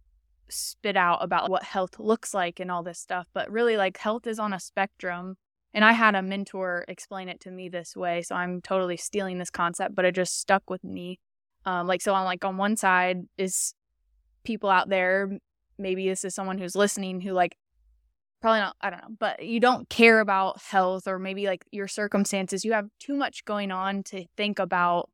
spit 0.48 0.96
out 0.96 1.22
about 1.22 1.50
what 1.50 1.62
health 1.62 1.98
looks 1.98 2.32
like 2.32 2.58
and 2.58 2.70
all 2.70 2.82
this 2.82 2.98
stuff 2.98 3.26
but 3.34 3.50
really 3.50 3.76
like 3.76 3.98
health 3.98 4.26
is 4.26 4.38
on 4.38 4.54
a 4.54 4.60
spectrum. 4.60 5.36
And 5.74 5.84
i 5.84 5.92
had 5.92 6.14
a 6.14 6.22
mentor 6.22 6.86
explain 6.88 7.28
it 7.28 7.40
to 7.40 7.50
me 7.50 7.68
this 7.68 7.94
way 7.94 8.22
so 8.22 8.34
i'm 8.34 8.62
totally 8.62 8.96
stealing 8.96 9.38
this 9.38 9.50
concept 9.50 9.94
but 9.94 10.06
it 10.06 10.14
just 10.14 10.40
stuck 10.40 10.70
with 10.70 10.84
me. 10.84 11.20
Um 11.66 11.86
like 11.86 12.00
so 12.00 12.14
on 12.14 12.24
like 12.24 12.46
on 12.46 12.56
one 12.56 12.78
side 12.78 13.18
is 13.36 13.74
people 14.42 14.70
out 14.70 14.88
there 14.88 15.38
maybe 15.78 16.08
this 16.08 16.24
is 16.24 16.34
someone 16.34 16.56
who's 16.56 16.74
listening 16.74 17.20
who 17.20 17.32
like 17.32 17.58
probably 18.44 18.60
not 18.60 18.76
i 18.82 18.90
don't 18.90 19.00
know 19.00 19.16
but 19.18 19.42
you 19.42 19.58
don't 19.58 19.88
care 19.88 20.20
about 20.20 20.60
health 20.60 21.08
or 21.08 21.18
maybe 21.18 21.46
like 21.46 21.64
your 21.72 21.88
circumstances 21.88 22.62
you 22.62 22.74
have 22.74 22.90
too 23.00 23.14
much 23.14 23.42
going 23.46 23.70
on 23.70 24.02
to 24.02 24.26
think 24.36 24.58
about 24.58 25.08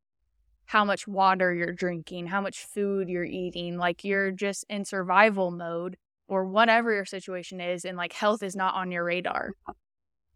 how 0.65 0.85
much 0.85 1.07
water 1.07 1.55
you're 1.55 1.73
drinking 1.73 2.27
how 2.27 2.41
much 2.41 2.65
food 2.65 3.09
you're 3.09 3.23
eating 3.23 3.79
like 3.79 4.03
you're 4.03 4.33
just 4.33 4.65
in 4.69 4.85
survival 4.85 5.53
mode 5.53 5.97
or 6.27 6.45
whatever 6.45 6.93
your 6.93 7.05
situation 7.05 7.61
is 7.61 7.85
and 7.85 7.97
like 7.97 8.13
health 8.15 8.43
is 8.43 8.57
not 8.57 8.75
on 8.75 8.91
your 8.91 9.05
radar 9.05 9.53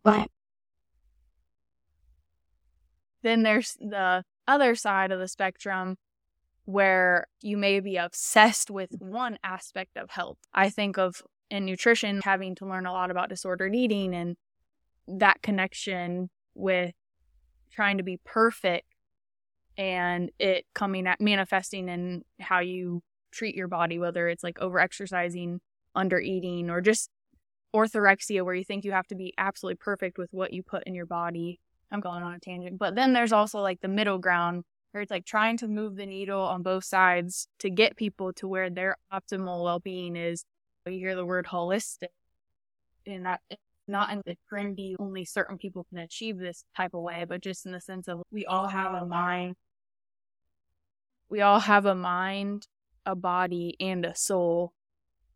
but 0.04 0.28
then 3.24 3.42
there's 3.42 3.72
the 3.80 4.22
other 4.46 4.76
side 4.76 5.11
of 5.11 5.18
the 5.18 5.26
spectrum 5.26 5.96
where 6.64 7.26
you 7.42 7.57
may 7.57 7.80
be 7.80 7.96
obsessed 7.96 8.70
with 8.70 8.90
one 8.98 9.38
aspect 9.42 9.96
of 9.96 10.11
health. 10.11 10.38
I 10.54 10.70
think 10.70 10.96
of 10.96 11.22
in 11.55 11.64
nutrition, 11.64 12.21
having 12.25 12.57
to 12.57 12.67
learn 12.67 12.85
a 12.85 12.93
lot 12.93 13.12
about 13.12 13.29
disordered 13.29 13.77
eating 13.77 14.12
and 14.12 14.37
that 15.07 15.40
connection 15.40 16.29
with 16.55 16.93
trying 17.71 17.99
to 17.99 18.03
be 18.03 18.19
perfect 18.25 18.87
and 19.79 20.31
it 20.40 20.67
coming 20.75 21.07
at 21.07 21.21
manifesting 21.21 21.88
in 21.88 22.23
how 22.40 22.59
you 22.59 23.03
treat 23.31 23.55
your 23.55 23.69
body, 23.69 24.01
whether 24.01 24.29
it's 24.29 24.43
like 24.43 24.59
over 24.59 24.81
exercising, 24.81 25.61
under 25.95 26.19
eating, 26.19 26.71
or 26.71 26.81
just 26.81 27.09
orthorexia, 27.75 28.45
where 28.45 28.55
you 28.55 28.64
think 28.64 28.85
you 28.85 28.93
have 28.93 29.07
to 29.07 29.14
be 29.14 29.33
absolutely 29.38 29.77
perfect 29.77 30.19
with 30.19 30.31
what 30.33 30.53
you 30.53 30.62
put 30.62 30.83
in 30.85 30.95
your 30.95 31.07
body. 31.07 31.61
I'm 31.93 32.01
going 32.01 32.25
on 32.25 32.35
a 32.35 32.40
tangent. 32.40 32.81
But 32.81 32.97
then 32.97 33.12
there's 33.12 33.33
also 33.33 33.61
like 33.61 33.81
the 33.81 33.88
middle 33.88 34.19
ground 34.19 34.64
where 34.90 35.03
it's 35.03 35.11
like 35.11 35.25
trying 35.25 35.57
to 35.59 35.69
move 35.69 35.95
the 35.95 36.07
needle 36.07 36.40
on 36.40 36.62
both 36.62 36.85
sides 36.85 37.47
to 37.61 37.71
get 37.71 37.97
people 37.97 38.33
to 38.33 38.49
where 38.49 38.71
their 38.71 38.97
optimal 39.12 39.62
well 39.62 39.79
being 39.79 40.17
is 40.17 40.45
you 40.92 40.99
hear 40.99 41.14
the 41.14 41.25
word 41.25 41.47
holistic, 41.47 42.09
and 43.07 43.27
that 43.27 43.40
not 43.87 44.11
in 44.11 44.23
the 44.25 44.37
trendy, 44.51 44.94
only 44.99 45.25
certain 45.25 45.59
people 45.59 45.85
can 45.85 45.99
achieve 45.99 46.38
this 46.38 46.64
type 46.77 46.94
of 46.94 47.03
way, 47.03 47.25
but 47.29 47.42
just 47.42 47.66
in 47.66 47.73
the 47.73 47.81
sense 47.81 48.09
of 48.09 48.23
we 48.31 48.47
all 48.47 48.68
have 48.68 48.94
a 48.94 49.05
mind. 49.05 49.57
We 51.29 51.40
all 51.40 51.61
have 51.61 51.85
a 51.85 51.94
mind 51.94 52.66
a 53.07 53.14
body 53.14 53.77
and 53.81 54.05
a 54.05 54.14
soul 54.14 54.73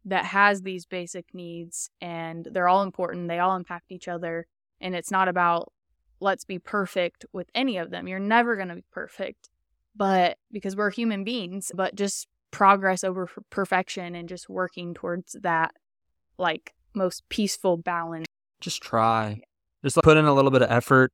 that 0.05 0.27
has 0.27 0.63
these 0.63 0.87
basic 0.87 1.27
needs 1.35 1.91
and 2.01 2.49
they're 2.51 2.69
all 2.69 2.83
important. 2.83 3.29
They 3.29 3.39
all 3.39 3.57
impact 3.57 3.93
each 3.93 4.09
other. 4.09 4.47
And 4.81 4.95
it's 4.95 5.11
not 5.11 5.29
about 5.29 5.73
let's 6.21 6.45
be 6.45 6.59
perfect 6.59 7.27
with 7.33 7.49
any 7.55 7.77
of 7.77 7.91
them. 7.91 8.09
You're 8.09 8.19
never 8.19 8.57
going 8.57 8.69
to 8.69 8.77
be 8.77 8.85
perfect, 8.91 9.51
but 9.95 10.39
because 10.51 10.77
we're 10.77 10.91
human 10.91 11.25
beings, 11.25 11.71
but 11.75 11.95
just 11.95 12.27
progress 12.51 13.05
over 13.05 13.29
perfection 13.51 14.15
and 14.15 14.29
just 14.29 14.49
working 14.49 14.95
towards 14.95 15.37
that 15.43 15.73
like 16.39 16.75
most 16.95 17.29
peaceful 17.29 17.77
balance. 17.77 18.27
Just 18.61 18.83
try. 18.83 19.41
Just 19.85 19.97
like, 19.97 20.05
put 20.05 20.17
in 20.17 20.25
a 20.25 20.35
little 20.35 20.51
bit 20.51 20.63
of 20.63 20.71
effort, 20.71 21.13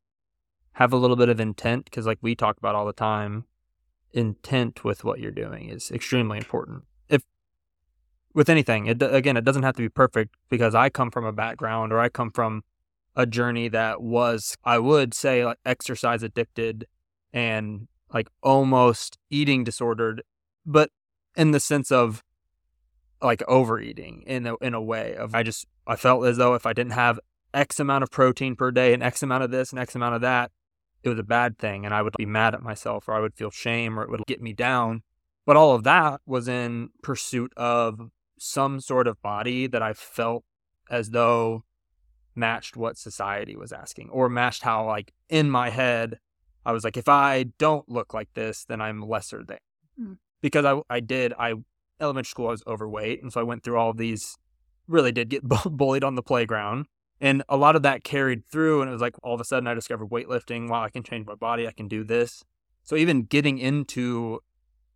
have 0.72 0.92
a 0.92 0.96
little 0.96 1.16
bit 1.16 1.28
of 1.28 1.40
intent 1.40 1.84
because 1.84 2.06
like 2.06 2.18
we 2.22 2.34
talk 2.34 2.56
about 2.58 2.74
all 2.74 2.86
the 2.86 2.92
time, 2.92 3.44
intent 4.12 4.84
with 4.84 5.04
what 5.04 5.20
you're 5.20 5.30
doing 5.30 5.68
is 5.68 5.90
extremely 5.90 6.38
important. 6.38 6.84
If 7.08 7.22
with 8.32 8.48
anything, 8.48 8.86
it 8.86 9.02
again, 9.02 9.36
it 9.36 9.44
doesn't 9.44 9.62
have 9.62 9.76
to 9.76 9.82
be 9.82 9.88
perfect 9.88 10.34
because 10.48 10.74
I 10.74 10.88
come 10.88 11.10
from 11.10 11.24
a 11.24 11.32
background 11.32 11.92
or 11.92 12.00
I 12.00 12.08
come 12.08 12.30
from 12.30 12.64
a 13.16 13.26
journey 13.26 13.68
that 13.68 14.02
was 14.02 14.56
I 14.64 14.78
would 14.78 15.14
say 15.14 15.44
like 15.44 15.58
exercise 15.64 16.22
addicted 16.22 16.86
and 17.32 17.88
like 18.12 18.28
almost 18.42 19.18
eating 19.30 19.64
disordered, 19.64 20.22
but 20.64 20.90
in 21.36 21.50
the 21.50 21.60
sense 21.60 21.90
of 21.90 22.22
like 23.22 23.42
overeating 23.48 24.22
in 24.26 24.46
a, 24.46 24.56
in 24.56 24.74
a 24.74 24.82
way 24.82 25.14
of 25.16 25.34
I 25.34 25.42
just 25.42 25.66
I 25.86 25.96
felt 25.96 26.24
as 26.26 26.36
though 26.36 26.54
if 26.54 26.66
I 26.66 26.72
didn't 26.72 26.92
have 26.92 27.18
X 27.52 27.78
amount 27.80 28.02
of 28.02 28.10
protein 28.10 28.56
per 28.56 28.70
day 28.70 28.92
and 28.92 29.02
X 29.02 29.22
amount 29.22 29.44
of 29.44 29.50
this 29.50 29.70
and 29.70 29.78
X 29.78 29.94
amount 29.94 30.14
of 30.14 30.20
that, 30.22 30.50
it 31.02 31.08
was 31.08 31.18
a 31.18 31.24
bad 31.24 31.58
thing 31.58 31.84
and 31.84 31.94
I 31.94 32.02
would 32.02 32.14
be 32.16 32.26
mad 32.26 32.54
at 32.54 32.62
myself 32.62 33.08
or 33.08 33.14
I 33.14 33.20
would 33.20 33.34
feel 33.34 33.50
shame 33.50 33.98
or 33.98 34.02
it 34.02 34.10
would 34.10 34.26
get 34.26 34.42
me 34.42 34.52
down. 34.52 35.02
But 35.46 35.56
all 35.56 35.74
of 35.74 35.84
that 35.84 36.20
was 36.26 36.48
in 36.48 36.90
pursuit 37.02 37.52
of 37.56 38.10
some 38.38 38.80
sort 38.80 39.06
of 39.06 39.20
body 39.22 39.66
that 39.66 39.82
I 39.82 39.92
felt 39.92 40.44
as 40.90 41.10
though 41.10 41.64
matched 42.34 42.76
what 42.76 42.98
society 42.98 43.56
was 43.56 43.72
asking 43.72 44.10
or 44.10 44.28
matched 44.28 44.62
how 44.62 44.86
like 44.86 45.12
in 45.28 45.50
my 45.50 45.70
head 45.70 46.18
I 46.66 46.72
was 46.72 46.82
like 46.82 46.96
if 46.96 47.08
I 47.08 47.44
don't 47.58 47.88
look 47.88 48.12
like 48.12 48.28
this 48.34 48.64
then 48.64 48.80
I'm 48.80 49.00
lesser 49.00 49.44
than. 49.44 49.58
Mm. 50.00 50.18
Because 50.44 50.66
I 50.66 50.82
I 50.90 51.00
did 51.00 51.32
I 51.38 51.54
elementary 51.98 52.28
school 52.28 52.48
I 52.48 52.50
was 52.50 52.62
overweight 52.66 53.22
and 53.22 53.32
so 53.32 53.40
I 53.40 53.44
went 53.44 53.64
through 53.64 53.78
all 53.78 53.88
of 53.88 53.96
these 53.96 54.36
really 54.86 55.10
did 55.10 55.30
get 55.30 55.42
bullied 55.70 56.04
on 56.04 56.16
the 56.16 56.22
playground 56.22 56.84
and 57.18 57.42
a 57.48 57.56
lot 57.56 57.76
of 57.76 57.82
that 57.82 58.04
carried 58.04 58.44
through 58.44 58.82
and 58.82 58.90
it 58.90 58.92
was 58.92 59.00
like 59.00 59.14
all 59.22 59.34
of 59.34 59.40
a 59.40 59.44
sudden 59.44 59.66
I 59.66 59.72
discovered 59.72 60.10
weightlifting 60.10 60.68
wow 60.68 60.82
I 60.82 60.90
can 60.90 61.02
change 61.02 61.26
my 61.26 61.34
body 61.34 61.66
I 61.66 61.72
can 61.72 61.88
do 61.88 62.04
this. 62.04 62.44
So 62.82 62.94
even 62.96 63.22
getting 63.22 63.56
into 63.56 64.40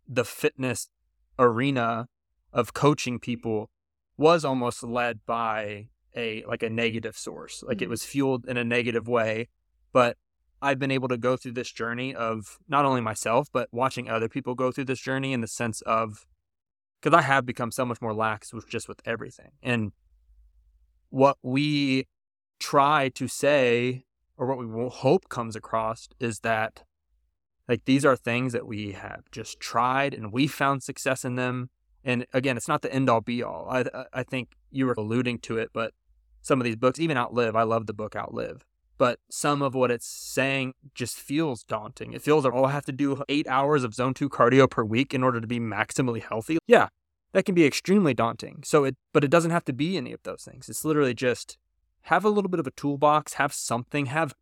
the 0.07 0.23
fitness 0.23 0.89
arena 1.39 2.07
of 2.53 2.73
coaching 2.73 3.17
people 3.17 3.71
was 4.17 4.45
almost 4.45 4.83
led 4.83 5.25
by 5.25 5.87
a 6.15 6.43
like 6.47 6.61
a 6.61 6.69
negative 6.69 7.17
source. 7.17 7.63
Like 7.65 7.77
mm-hmm. 7.77 7.85
it 7.85 7.89
was 7.89 8.05
fueled 8.05 8.45
in 8.45 8.57
a 8.57 8.63
negative 8.63 9.07
way, 9.07 9.47
but 9.91 10.17
I've 10.61 10.79
been 10.79 10.91
able 10.91 11.07
to 11.07 11.17
go 11.17 11.37
through 11.37 11.53
this 11.53 11.71
journey 11.71 12.13
of 12.13 12.59
not 12.67 12.85
only 12.85 13.01
myself 13.01 13.47
but 13.51 13.69
watching 13.71 14.09
other 14.09 14.29
people 14.29 14.55
go 14.55 14.71
through 14.71 14.85
this 14.85 14.99
journey 14.99 15.33
in 15.33 15.41
the 15.41 15.47
sense 15.47 15.81
of 15.81 16.25
because 17.01 17.17
I 17.17 17.21
have 17.21 17.45
become 17.45 17.71
so 17.71 17.85
much 17.85 18.01
more 18.01 18.13
lax 18.13 18.53
with 18.53 18.67
just 18.67 18.89
with 18.89 18.99
everything. 19.05 19.51
And 19.63 19.93
what 21.09 21.37
we 21.41 22.07
try 22.59 23.09
to 23.09 23.27
say 23.27 24.03
or 24.37 24.47
what 24.47 24.57
we 24.57 24.89
hope 24.89 25.29
comes 25.29 25.55
across 25.55 26.09
is 26.19 26.39
that 26.39 26.83
like 27.67 27.85
these 27.85 28.03
are 28.03 28.15
things 28.15 28.51
that 28.53 28.67
we 28.67 28.91
have 28.93 29.29
just 29.31 29.59
tried 29.59 30.13
and 30.13 30.33
we 30.33 30.47
found 30.47 30.83
success 30.83 31.23
in 31.23 31.35
them 31.35 31.69
and 32.03 32.25
again, 32.33 32.57
it's 32.57 32.67
not 32.67 32.81
the 32.81 32.93
end 32.93 33.09
all 33.09 33.21
be 33.21 33.43
all. 33.43 33.67
I 33.69 33.85
I 34.13 34.23
think 34.23 34.55
you 34.71 34.85
were 34.85 34.95
alluding 34.97 35.39
to 35.39 35.57
it, 35.57 35.69
but 35.73 35.93
some 36.41 36.59
of 36.59 36.65
these 36.65 36.75
books, 36.75 36.99
even 36.99 37.17
Outlive, 37.17 37.55
I 37.55 37.63
love 37.63 37.85
the 37.85 37.93
book 37.93 38.15
Outlive. 38.15 38.65
But 38.99 39.19
some 39.31 39.61
of 39.61 39.73
what 39.73 39.91
it's 39.91 40.05
saying 40.05 40.73
just 40.93 41.15
feels 41.15 41.63
daunting. 41.63 42.11
It 42.11 42.21
feels 42.21 42.43
like, 42.43 42.53
oh, 42.53 42.65
I 42.65 42.71
have 42.71 42.85
to 42.85 42.91
do 42.91 43.23
eight 43.29 43.47
hours 43.47 43.85
of 43.85 43.95
zone 43.95 44.13
two 44.13 44.27
cardio 44.29 44.69
per 44.69 44.83
week 44.83 45.13
in 45.13 45.23
order 45.23 45.39
to 45.39 45.47
be 45.47 45.59
maximally 45.59 46.21
healthy. 46.21 46.57
Yeah, 46.67 46.89
that 47.31 47.45
can 47.45 47.55
be 47.55 47.65
extremely 47.65 48.13
daunting. 48.13 48.61
So 48.65 48.83
it, 48.83 48.97
but 49.13 49.23
it 49.23 49.31
doesn't 49.31 49.51
have 49.51 49.63
to 49.65 49.73
be 49.73 49.95
any 49.95 50.11
of 50.11 50.21
those 50.23 50.43
things. 50.43 50.67
It's 50.67 50.83
literally 50.83 51.13
just 51.13 51.57
have 52.03 52.25
a 52.25 52.29
little 52.29 52.49
bit 52.49 52.59
of 52.59 52.67
a 52.67 52.71
toolbox, 52.71 53.35
have 53.35 53.53
something, 53.53 54.07
have 54.07 54.33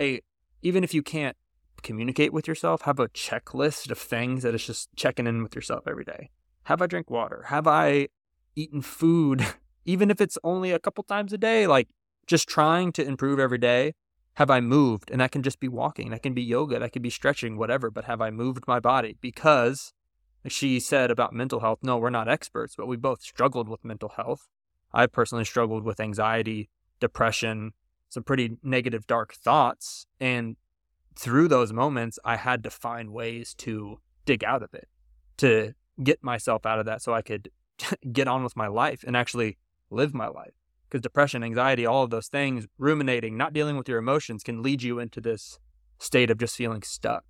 a, 0.00 0.22
even 0.62 0.82
if 0.82 0.94
you 0.94 1.02
can't 1.02 1.36
communicate 1.82 2.32
with 2.32 2.48
yourself, 2.48 2.82
have 2.82 2.98
a 2.98 3.08
checklist 3.08 3.90
of 3.90 3.98
things 3.98 4.42
that 4.44 4.54
is 4.54 4.66
just 4.66 4.88
checking 4.96 5.26
in 5.26 5.42
with 5.42 5.54
yourself 5.54 5.86
every 5.86 6.04
day. 6.04 6.30
Have 6.64 6.80
I 6.80 6.86
drank 6.86 7.10
water? 7.10 7.44
Have 7.48 7.66
I 7.66 8.08
eaten 8.54 8.80
food? 8.80 9.44
Even 9.84 10.10
if 10.10 10.22
it's 10.22 10.38
only 10.42 10.72
a 10.72 10.80
couple 10.80 11.04
times 11.04 11.32
a 11.32 11.38
day, 11.38 11.66
like 11.66 11.88
just 12.26 12.48
trying 12.48 12.92
to 12.92 13.06
improve 13.06 13.38
every 13.38 13.58
day. 13.58 13.92
Have 14.36 14.50
I 14.50 14.60
moved? 14.60 15.10
And 15.10 15.20
that 15.20 15.32
can 15.32 15.42
just 15.42 15.60
be 15.60 15.68
walking. 15.68 16.10
That 16.10 16.22
can 16.22 16.34
be 16.34 16.42
yoga. 16.42 16.78
That 16.78 16.92
can 16.92 17.02
be 17.02 17.10
stretching, 17.10 17.56
whatever. 17.56 17.90
But 17.90 18.04
have 18.04 18.20
I 18.20 18.30
moved 18.30 18.64
my 18.66 18.80
body? 18.80 19.16
Because 19.20 19.94
she 20.46 20.78
said 20.78 21.10
about 21.10 21.32
mental 21.32 21.60
health, 21.60 21.78
no, 21.82 21.96
we're 21.96 22.10
not 22.10 22.28
experts, 22.28 22.74
but 22.76 22.86
we 22.86 22.96
both 22.96 23.22
struggled 23.22 23.68
with 23.68 23.84
mental 23.84 24.10
health. 24.10 24.48
I 24.92 25.06
personally 25.06 25.46
struggled 25.46 25.84
with 25.84 26.00
anxiety, 26.00 26.68
depression, 27.00 27.72
some 28.10 28.22
pretty 28.22 28.58
negative, 28.62 29.06
dark 29.06 29.32
thoughts. 29.32 30.06
And 30.20 30.56
through 31.18 31.48
those 31.48 31.72
moments, 31.72 32.18
I 32.22 32.36
had 32.36 32.62
to 32.64 32.70
find 32.70 33.14
ways 33.14 33.54
to 33.58 34.00
dig 34.26 34.44
out 34.44 34.62
of 34.62 34.74
it, 34.74 34.88
to 35.38 35.72
get 36.02 36.22
myself 36.22 36.66
out 36.66 36.78
of 36.78 36.84
that 36.84 37.00
so 37.00 37.14
I 37.14 37.22
could 37.22 37.50
get 38.12 38.28
on 38.28 38.44
with 38.44 38.54
my 38.54 38.66
life 38.66 39.02
and 39.06 39.16
actually 39.16 39.56
live 39.90 40.12
my 40.12 40.28
life. 40.28 40.52
Because 40.96 41.02
depression, 41.02 41.44
anxiety, 41.44 41.84
all 41.84 42.04
of 42.04 42.10
those 42.10 42.28
things, 42.28 42.66
ruminating, 42.78 43.36
not 43.36 43.52
dealing 43.52 43.76
with 43.76 43.86
your 43.86 43.98
emotions 43.98 44.42
can 44.42 44.62
lead 44.62 44.82
you 44.82 44.98
into 44.98 45.20
this 45.20 45.58
state 45.98 46.30
of 46.30 46.38
just 46.38 46.56
feeling 46.56 46.80
stuck. 46.80 47.24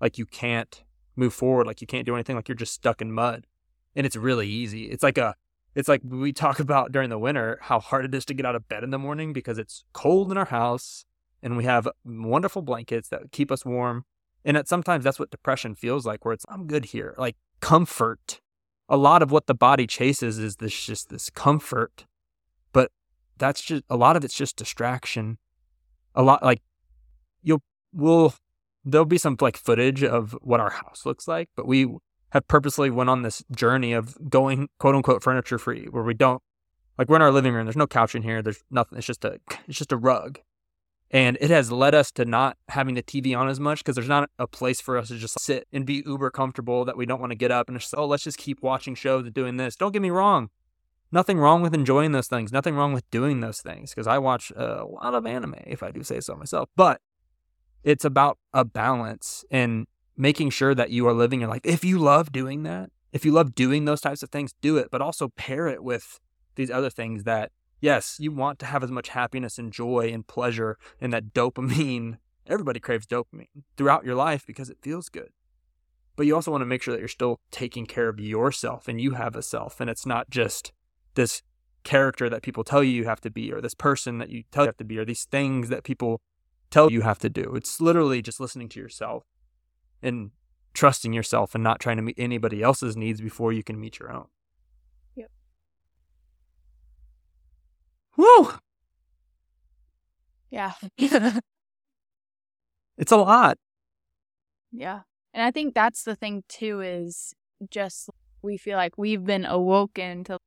Like 0.00 0.16
you 0.16 0.24
can't 0.24 0.82
move 1.14 1.34
forward, 1.34 1.66
like 1.66 1.82
you 1.82 1.86
can't 1.86 2.06
do 2.06 2.14
anything, 2.14 2.36
like 2.36 2.48
you're 2.48 2.56
just 2.56 2.72
stuck 2.72 3.02
in 3.02 3.12
mud. 3.12 3.46
And 3.94 4.06
it's 4.06 4.16
really 4.16 4.48
easy. 4.48 4.84
It's 4.84 5.02
like 5.02 5.18
a 5.18 5.34
it's 5.74 5.88
like 5.88 6.00
we 6.02 6.32
talk 6.32 6.58
about 6.66 6.90
during 6.90 7.10
the 7.10 7.18
winter 7.18 7.58
how 7.60 7.80
hard 7.80 8.06
it 8.06 8.14
is 8.14 8.24
to 8.24 8.34
get 8.34 8.46
out 8.46 8.54
of 8.54 8.66
bed 8.66 8.82
in 8.82 8.90
the 8.90 8.98
morning 8.98 9.34
because 9.34 9.58
it's 9.58 9.84
cold 9.92 10.30
in 10.30 10.38
our 10.38 10.46
house 10.46 11.04
and 11.42 11.58
we 11.58 11.64
have 11.64 11.86
wonderful 12.02 12.62
blankets 12.62 13.08
that 13.10 13.30
keep 13.30 13.52
us 13.52 13.66
warm. 13.66 14.06
And 14.42 14.56
it, 14.56 14.68
sometimes 14.68 15.04
that's 15.04 15.18
what 15.18 15.30
depression 15.30 15.74
feels 15.74 16.06
like, 16.06 16.24
where 16.24 16.32
it's, 16.32 16.46
I'm 16.48 16.66
good 16.66 16.86
here. 16.86 17.14
Like 17.18 17.36
comfort. 17.60 18.40
A 18.88 18.96
lot 18.96 19.22
of 19.22 19.30
what 19.30 19.46
the 19.48 19.54
body 19.54 19.86
chases 19.86 20.38
is 20.38 20.56
this 20.56 20.86
just 20.86 21.10
this 21.10 21.28
comfort. 21.28 22.06
That's 23.42 23.60
just 23.60 23.82
a 23.90 23.96
lot 23.96 24.16
of 24.16 24.24
it's 24.24 24.34
just 24.34 24.54
distraction. 24.54 25.36
A 26.14 26.22
lot 26.22 26.44
like 26.44 26.62
you'll 27.42 27.64
we'll 27.92 28.34
there'll 28.84 29.04
be 29.04 29.18
some 29.18 29.36
like 29.40 29.56
footage 29.56 30.04
of 30.04 30.36
what 30.42 30.60
our 30.60 30.70
house 30.70 31.04
looks 31.04 31.26
like, 31.26 31.48
but 31.56 31.66
we 31.66 31.92
have 32.30 32.46
purposely 32.46 32.88
went 32.88 33.10
on 33.10 33.22
this 33.22 33.42
journey 33.50 33.94
of 33.94 34.16
going 34.30 34.68
quote 34.78 34.94
unquote 34.94 35.24
furniture 35.24 35.58
free 35.58 35.86
where 35.90 36.04
we 36.04 36.14
don't 36.14 36.40
like 36.96 37.08
we're 37.08 37.16
in 37.16 37.22
our 37.22 37.32
living 37.32 37.52
room, 37.52 37.66
there's 37.66 37.74
no 37.74 37.88
couch 37.88 38.14
in 38.14 38.22
here, 38.22 38.42
there's 38.42 38.62
nothing. 38.70 38.96
It's 38.96 39.08
just 39.08 39.24
a 39.24 39.40
it's 39.66 39.76
just 39.78 39.90
a 39.90 39.96
rug. 39.96 40.38
And 41.10 41.36
it 41.40 41.50
has 41.50 41.72
led 41.72 41.96
us 41.96 42.12
to 42.12 42.24
not 42.24 42.56
having 42.68 42.94
the 42.94 43.02
TV 43.02 43.36
on 43.36 43.48
as 43.48 43.58
much 43.58 43.80
because 43.80 43.96
there's 43.96 44.08
not 44.08 44.30
a 44.38 44.46
place 44.46 44.80
for 44.80 44.96
us 44.96 45.08
to 45.08 45.18
just 45.18 45.40
sit 45.40 45.66
and 45.72 45.84
be 45.84 46.04
uber 46.06 46.30
comfortable 46.30 46.84
that 46.84 46.96
we 46.96 47.06
don't 47.06 47.20
want 47.20 47.32
to 47.32 47.36
get 47.36 47.50
up 47.50 47.68
and 47.68 47.76
just, 47.78 47.92
oh, 47.96 48.06
let's 48.06 48.22
just 48.22 48.38
keep 48.38 48.62
watching 48.62 48.94
shows 48.94 49.24
and 49.24 49.34
doing 49.34 49.56
this. 49.56 49.74
Don't 49.74 49.92
get 49.92 50.00
me 50.00 50.10
wrong. 50.10 50.48
Nothing 51.12 51.38
wrong 51.38 51.60
with 51.60 51.74
enjoying 51.74 52.12
those 52.12 52.26
things. 52.26 52.50
Nothing 52.50 52.74
wrong 52.74 52.94
with 52.94 53.08
doing 53.10 53.40
those 53.40 53.60
things 53.60 53.90
because 53.90 54.06
I 54.06 54.18
watch 54.18 54.50
a 54.56 54.84
lot 54.84 55.14
of 55.14 55.26
anime, 55.26 55.56
if 55.66 55.82
I 55.82 55.90
do 55.90 56.02
say 56.02 56.20
so 56.20 56.34
myself. 56.34 56.70
But 56.74 57.00
it's 57.84 58.04
about 58.04 58.38
a 58.54 58.64
balance 58.64 59.44
and 59.50 59.86
making 60.16 60.50
sure 60.50 60.74
that 60.74 60.90
you 60.90 61.06
are 61.06 61.12
living 61.12 61.40
your 61.40 61.50
life. 61.50 61.60
If 61.64 61.84
you 61.84 61.98
love 61.98 62.32
doing 62.32 62.62
that, 62.62 62.90
if 63.12 63.26
you 63.26 63.32
love 63.32 63.54
doing 63.54 63.84
those 63.84 64.00
types 64.00 64.22
of 64.22 64.30
things, 64.30 64.54
do 64.62 64.78
it, 64.78 64.88
but 64.90 65.02
also 65.02 65.28
pair 65.28 65.68
it 65.68 65.84
with 65.84 66.18
these 66.54 66.70
other 66.70 66.90
things 66.90 67.24
that 67.24 67.52
yes, 67.82 68.16
you 68.18 68.32
want 68.32 68.58
to 68.60 68.66
have 68.66 68.82
as 68.82 68.90
much 68.90 69.10
happiness 69.10 69.58
and 69.58 69.72
joy 69.72 70.10
and 70.10 70.26
pleasure 70.26 70.78
and 70.98 71.12
that 71.12 71.34
dopamine. 71.34 72.16
Everybody 72.46 72.80
craves 72.80 73.06
dopamine 73.06 73.64
throughout 73.76 74.06
your 74.06 74.14
life 74.14 74.46
because 74.46 74.70
it 74.70 74.78
feels 74.80 75.10
good. 75.10 75.28
But 76.16 76.26
you 76.26 76.34
also 76.34 76.50
want 76.50 76.62
to 76.62 76.66
make 76.66 76.82
sure 76.82 76.92
that 76.92 77.00
you're 77.00 77.08
still 77.08 77.40
taking 77.50 77.86
care 77.86 78.08
of 78.08 78.18
yourself 78.18 78.88
and 78.88 79.00
you 79.00 79.12
have 79.12 79.36
a 79.36 79.42
self. 79.42 79.80
And 79.80 79.90
it's 79.90 80.06
not 80.06 80.30
just 80.30 80.72
this 81.14 81.42
character 81.84 82.30
that 82.30 82.42
people 82.42 82.64
tell 82.64 82.82
you 82.82 82.92
you 82.92 83.04
have 83.04 83.20
to 83.20 83.30
be 83.30 83.52
or 83.52 83.60
this 83.60 83.74
person 83.74 84.18
that 84.18 84.30
you 84.30 84.44
tell 84.50 84.64
you 84.64 84.68
have 84.68 84.76
to 84.76 84.84
be 84.84 84.98
or 84.98 85.04
these 85.04 85.24
things 85.24 85.68
that 85.68 85.84
people 85.84 86.20
tell 86.70 86.90
you 86.90 87.02
have 87.02 87.18
to 87.18 87.28
do. 87.28 87.54
It's 87.54 87.80
literally 87.80 88.22
just 88.22 88.40
listening 88.40 88.68
to 88.70 88.80
yourself 88.80 89.24
and 90.02 90.30
trusting 90.74 91.12
yourself 91.12 91.54
and 91.54 91.62
not 91.62 91.80
trying 91.80 91.96
to 91.96 92.02
meet 92.02 92.18
anybody 92.18 92.62
else's 92.62 92.96
needs 92.96 93.20
before 93.20 93.52
you 93.52 93.62
can 93.62 93.78
meet 93.78 93.98
your 93.98 94.12
own. 94.12 94.26
Yep. 95.16 95.30
Woo! 98.16 98.52
Yeah. 100.50 100.72
it's 100.98 103.12
a 103.12 103.16
lot. 103.16 103.58
Yeah. 104.70 105.00
And 105.34 105.42
I 105.42 105.50
think 105.50 105.74
that's 105.74 106.04
the 106.04 106.14
thing 106.14 106.44
too 106.48 106.80
is 106.80 107.34
just 107.70 108.10
we 108.42 108.56
feel 108.56 108.76
like 108.76 108.98
we've 108.98 109.24
been 109.24 109.44
awoken 109.44 110.24
to 110.24 110.38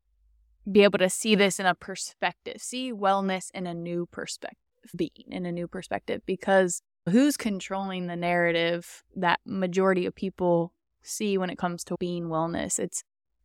be 0.70 0.84
able 0.84 1.00
to 1.00 1.10
see 1.10 1.36
this 1.36 1.60
in 1.60 1.66
a 1.66 1.76
perspective, 1.76 2.62
see 2.62 2.92
wellness 2.92 3.52
in 3.54 3.68
a 3.68 3.74
new 3.74 4.08
perspective, 4.08 4.58
being 4.96 5.12
in 5.28 5.46
a 5.46 5.52
new 5.52 5.68
perspective, 5.68 6.22
because 6.26 6.82
who's 7.10 7.38
controlling 7.38 8.08
the 8.08 8.16
narrative 8.16 9.04
that 9.16 9.40
majority 9.46 10.06
of 10.06 10.16
people 10.16 10.74
see 11.04 11.38
when 11.38 11.50
it 11.50 11.58
comes 11.58 11.84
to 11.84 11.96
being 12.00 12.26
wellness? 12.26 12.80
It's 12.80 13.04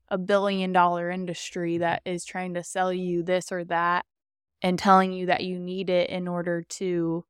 a 0.08 0.18
billion 0.18 0.72
dollar 0.72 1.10
industry 1.10 1.74
mm-hmm. 1.74 1.82
that 1.82 2.02
is 2.04 2.24
trying 2.24 2.54
to 2.54 2.64
sell 2.64 2.92
you 2.92 3.22
this 3.22 3.52
or 3.52 3.64
that 3.64 4.04
and 4.62 4.78
telling 4.78 5.12
you 5.12 5.26
that 5.26 5.44
you 5.44 5.58
need 5.58 5.88
it 5.88 6.10
in 6.10 6.28
order 6.28 6.62
to 6.62 7.24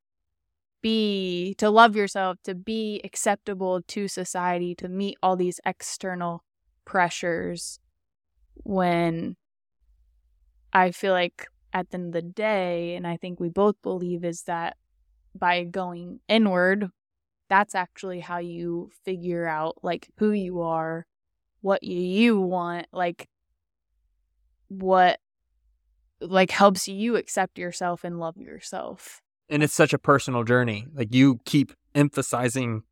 be 0.81 1.53
to 1.59 1.69
love 1.69 1.95
yourself 1.95 2.37
to 2.43 2.55
be 2.55 2.99
acceptable 3.03 3.81
to 3.83 4.07
society 4.07 4.73
to 4.73 4.89
meet 4.89 5.15
all 5.21 5.35
these 5.35 5.59
external 5.63 6.43
pressures 6.85 7.79
when 8.55 9.35
I 10.73 10.91
feel 10.91 11.13
like 11.13 11.47
at 11.73 11.89
the 11.89 11.95
end 11.95 12.07
of 12.07 12.13
the 12.13 12.21
day, 12.21 12.95
and 12.95 13.05
I 13.07 13.17
think 13.17 13.39
we 13.39 13.49
both 13.49 13.75
believe, 13.81 14.23
is 14.23 14.43
that 14.43 14.77
by 15.35 15.63
going 15.63 16.19
inward, 16.27 16.89
that's 17.49 17.75
actually 17.75 18.21
how 18.21 18.37
you 18.37 18.89
figure 19.03 19.45
out 19.45 19.77
like 19.83 20.09
who 20.17 20.31
you 20.31 20.61
are, 20.61 21.05
what 21.61 21.83
you 21.83 22.39
want, 22.39 22.87
like 22.91 23.27
what 24.69 25.19
like 26.21 26.51
helps 26.51 26.87
you 26.87 27.15
accept 27.15 27.57
yourself 27.57 28.03
and 28.03 28.19
love 28.19 28.37
yourself. 28.37 29.21
And 29.49 29.63
it's 29.63 29.73
such 29.73 29.91
a 29.91 29.99
personal 29.99 30.43
journey. 30.43 30.87
Like 30.93 31.13
you 31.13 31.39
keep 31.43 31.73
emphasizing 31.93 32.83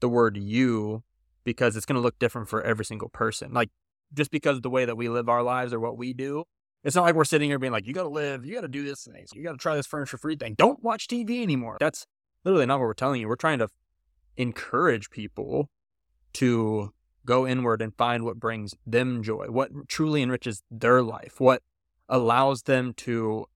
the 0.00 0.08
word 0.08 0.36
you 0.36 1.02
because 1.44 1.76
it's 1.76 1.84
going 1.84 1.96
to 1.96 2.02
look 2.02 2.18
different 2.18 2.48
for 2.48 2.62
every 2.62 2.84
single 2.84 3.08
person. 3.08 3.52
Like 3.52 3.70
just 4.14 4.30
because 4.30 4.56
of 4.56 4.62
the 4.62 4.70
way 4.70 4.84
that 4.84 4.96
we 4.96 5.08
live 5.08 5.28
our 5.28 5.42
lives 5.42 5.74
or 5.74 5.80
what 5.80 5.98
we 5.98 6.14
do 6.14 6.44
it's 6.86 6.94
not 6.94 7.02
like 7.02 7.16
we're 7.16 7.24
sitting 7.24 7.50
here 7.50 7.58
being 7.58 7.72
like, 7.72 7.84
you 7.84 7.92
got 7.92 8.04
to 8.04 8.08
live, 8.08 8.46
you 8.46 8.54
got 8.54 8.60
to 8.60 8.68
do 8.68 8.84
this 8.84 9.02
thing, 9.04 9.26
you 9.34 9.42
got 9.42 9.50
to 9.52 9.58
try 9.58 9.74
this 9.74 9.88
furniture 9.88 10.16
free 10.16 10.36
thing. 10.36 10.54
Don't 10.56 10.84
watch 10.84 11.08
TV 11.08 11.42
anymore. 11.42 11.78
That's 11.80 12.06
literally 12.44 12.64
not 12.64 12.78
what 12.78 12.86
we're 12.86 12.94
telling 12.94 13.20
you. 13.20 13.26
We're 13.26 13.34
trying 13.34 13.58
to 13.58 13.68
encourage 14.36 15.10
people 15.10 15.68
to 16.34 16.92
go 17.24 17.44
inward 17.44 17.82
and 17.82 17.92
find 17.96 18.22
what 18.22 18.38
brings 18.38 18.76
them 18.86 19.24
joy, 19.24 19.46
what 19.48 19.88
truly 19.88 20.22
enriches 20.22 20.62
their 20.70 21.02
life, 21.02 21.40
what 21.40 21.60
allows 22.08 22.62
them 22.62 22.94
to 22.98 23.46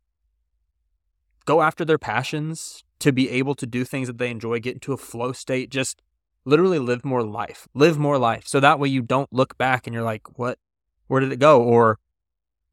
go 1.45 1.62
after 1.62 1.85
their 1.85 1.99
passions, 1.99 2.83
to 2.99 3.12
be 3.12 3.31
able 3.31 3.55
to 3.55 3.66
do 3.66 3.85
things 3.85 4.09
that 4.09 4.19
they 4.19 4.29
enjoy, 4.29 4.59
get 4.59 4.75
into 4.75 4.93
a 4.93 4.97
flow 4.97 5.31
state, 5.31 5.71
just 5.71 6.03
literally 6.45 6.81
live 6.81 7.05
more 7.05 7.23
life, 7.23 7.69
live 7.75 7.97
more 7.97 8.19
life. 8.19 8.49
So 8.49 8.59
that 8.59 8.81
way 8.81 8.88
you 8.88 9.03
don't 9.03 9.33
look 9.33 9.57
back 9.57 9.87
and 9.87 9.95
you're 9.95 10.03
like, 10.03 10.37
what, 10.37 10.59
where 11.07 11.21
did 11.21 11.31
it 11.31 11.38
go? 11.38 11.62
Or 11.62 12.01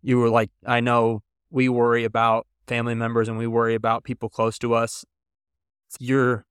you 0.07 0.17
were 0.17 0.29
like, 0.29 0.49
I 0.65 0.79
know 0.79 1.21
we 1.51 1.67
worry 1.67 2.05
about 2.05 2.47
family 2.65 2.95
members 2.95 3.27
and 3.27 3.37
we 3.37 3.45
worry 3.45 3.75
about 3.75 4.05
people 4.05 4.29
close 4.29 4.57
to 4.59 4.73
us. 4.73 5.03
You're, 5.99 6.45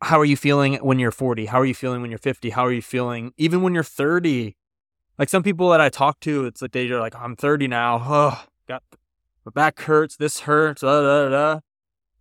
how 0.00 0.20
are 0.20 0.24
you 0.24 0.36
feeling 0.36 0.74
when 0.76 1.00
you're 1.00 1.10
40? 1.10 1.46
How 1.46 1.60
are 1.60 1.64
you 1.64 1.74
feeling 1.74 2.00
when 2.00 2.12
you're 2.12 2.18
50? 2.18 2.50
How 2.50 2.64
are 2.64 2.72
you 2.72 2.80
feeling 2.80 3.32
even 3.36 3.60
when 3.60 3.74
you're 3.74 3.82
30? 3.82 4.56
Like 5.18 5.28
some 5.28 5.42
people 5.42 5.68
that 5.70 5.80
I 5.80 5.88
talk 5.88 6.20
to, 6.20 6.44
it's 6.44 6.62
like 6.62 6.70
they're 6.70 7.00
like, 7.00 7.16
I'm 7.16 7.34
30 7.34 7.66
now. 7.66 7.98
Oh, 8.08 8.44
got 8.68 8.84
my 9.44 9.50
back 9.52 9.80
hurts. 9.80 10.16
This 10.16 10.40
hurts. 10.40 10.82
Da, 10.82 11.02
da, 11.02 11.28
da. 11.28 11.60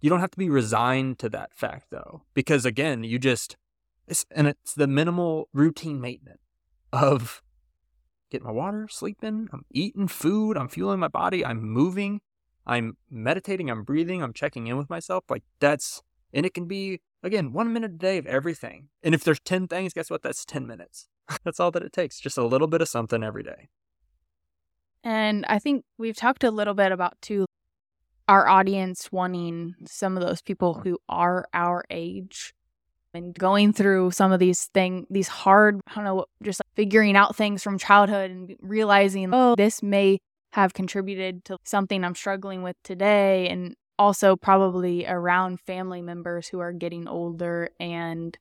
You 0.02 0.10
don't 0.10 0.20
have 0.20 0.32
to 0.32 0.38
be 0.38 0.50
resigned 0.50 1.20
to 1.20 1.30
that 1.30 1.54
fact 1.54 1.88
though, 1.92 2.24
because 2.34 2.66
again, 2.66 3.04
you 3.04 3.20
just, 3.20 3.56
it's, 4.08 4.26
and 4.32 4.48
it's 4.48 4.74
the 4.74 4.88
minimal 4.88 5.48
routine 5.54 6.02
maintenance 6.02 6.42
of 6.92 7.44
getting 8.34 8.48
my 8.48 8.52
water, 8.52 8.88
sleeping, 8.90 9.48
I'm 9.54 9.64
eating 9.72 10.10
food, 10.10 10.58
I'm 10.58 10.68
fueling 10.68 11.00
my 11.00 11.08
body, 11.08 11.46
I'm 11.46 11.64
moving, 11.64 12.20
I'm 12.66 12.98
meditating, 13.10 13.70
I'm 13.70 13.84
breathing, 13.84 14.22
I'm 14.22 14.34
checking 14.34 14.68
in 14.68 14.78
with 14.78 14.90
myself. 14.90 15.24
Like 15.30 15.44
that's, 15.62 16.02
and 16.34 16.46
it 16.46 16.54
can 16.54 16.68
be, 16.68 17.00
again, 17.24 17.54
one 17.54 17.72
minute 17.72 17.92
a 17.92 17.98
day 17.98 18.18
of 18.18 18.26
everything. 18.26 18.90
And 19.02 19.16
if 19.16 19.24
there's 19.24 19.40
10 19.40 19.68
things, 19.68 19.94
guess 19.94 20.10
what? 20.10 20.24
That's 20.24 20.44
10 20.44 20.68
minutes. 20.68 21.08
that's 21.46 21.60
all 21.60 21.72
that 21.72 21.84
it 21.84 21.94
takes. 21.94 22.20
Just 22.20 22.38
a 22.38 22.46
little 22.46 22.68
bit 22.68 22.82
of 22.82 22.90
something 22.90 23.24
every 23.24 23.44
day. 23.44 23.70
And 25.04 25.46
I 25.48 25.60
think 25.60 25.86
we've 25.98 26.16
talked 26.16 26.44
a 26.44 26.52
little 26.52 26.74
bit 26.74 26.92
about 26.92 27.22
too 27.22 27.46
our 28.28 28.48
audience 28.48 29.12
wanting 29.12 29.76
some 29.86 30.18
of 30.18 30.24
those 30.24 30.42
people 30.42 30.76
who 30.76 30.98
are 31.10 31.46
our 31.54 31.84
age 31.90 32.54
and 33.14 33.34
going 33.34 33.74
through 33.74 34.12
some 34.12 34.32
of 34.32 34.40
these 34.40 34.66
things, 34.74 35.06
these 35.10 35.28
hard, 35.28 35.80
I 35.88 35.96
don't 35.96 36.04
know, 36.04 36.26
just 36.42 36.60
like 36.60 36.76
figuring 36.76 37.16
out 37.16 37.36
things 37.36 37.64
from 37.64 37.78
childhood 37.78 38.32
and 38.32 38.56
realizing, 38.62 39.30
oh, 39.34 39.56
this 39.56 39.84
may 39.84 40.20
have 40.54 40.74
contributed 40.74 41.46
to 41.46 41.58
something 41.64 42.04
I'm 42.04 42.16
struggling 42.16 42.64
with 42.64 42.76
today. 42.84 43.48
And 43.50 43.76
also 44.00 44.36
probably 44.36 45.06
around 45.06 45.60
family 45.60 46.02
members 46.02 46.48
who 46.48 46.60
are 46.60 46.74
getting 46.74 47.08
older. 47.08 47.70
And 47.80 48.38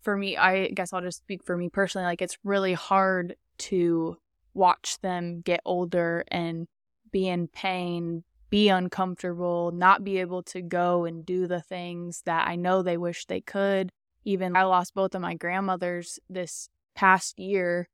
for 0.00 0.16
me, 0.16 0.36
I 0.36 0.68
guess 0.68 0.92
I'll 0.92 1.02
just 1.02 1.18
speak 1.18 1.44
for 1.44 1.56
me 1.56 1.68
personally. 1.68 2.06
Like, 2.06 2.22
it's 2.22 2.38
really 2.44 2.74
hard 2.74 3.36
to 3.58 4.16
watch 4.54 4.98
them 5.00 5.40
get 5.40 5.60
older 5.64 6.24
and 6.28 6.66
be 7.10 7.28
in 7.28 7.48
pain, 7.48 8.24
be 8.50 8.68
uncomfortable, 8.68 9.72
not 9.72 10.04
be 10.04 10.18
able 10.18 10.42
to 10.44 10.62
go 10.62 11.04
and 11.04 11.24
do 11.24 11.46
the 11.46 11.60
things 11.60 12.22
that 12.24 12.46
I 12.46 12.56
know 12.56 12.82
they 12.82 12.96
wish 12.96 13.26
they 13.26 13.40
could. 13.40 13.90
Even 14.24 14.56
I 14.56 14.64
lost 14.64 14.94
both 14.94 15.14
of 15.14 15.20
my 15.20 15.34
grandmothers 15.34 16.18
this 16.30 16.68
past 16.94 17.38
year 17.38 17.88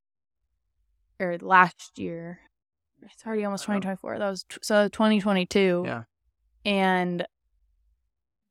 or 1.18 1.38
last 1.40 1.98
year. 1.98 2.40
It's 3.02 3.26
already 3.26 3.44
almost 3.44 3.64
uh-huh. 3.64 3.80
2024. 3.80 4.18
That 4.18 4.30
was 4.30 4.44
t- 4.44 4.58
so 4.62 4.88
2022. 4.88 5.84
Yeah. 5.86 6.02
And 6.64 7.26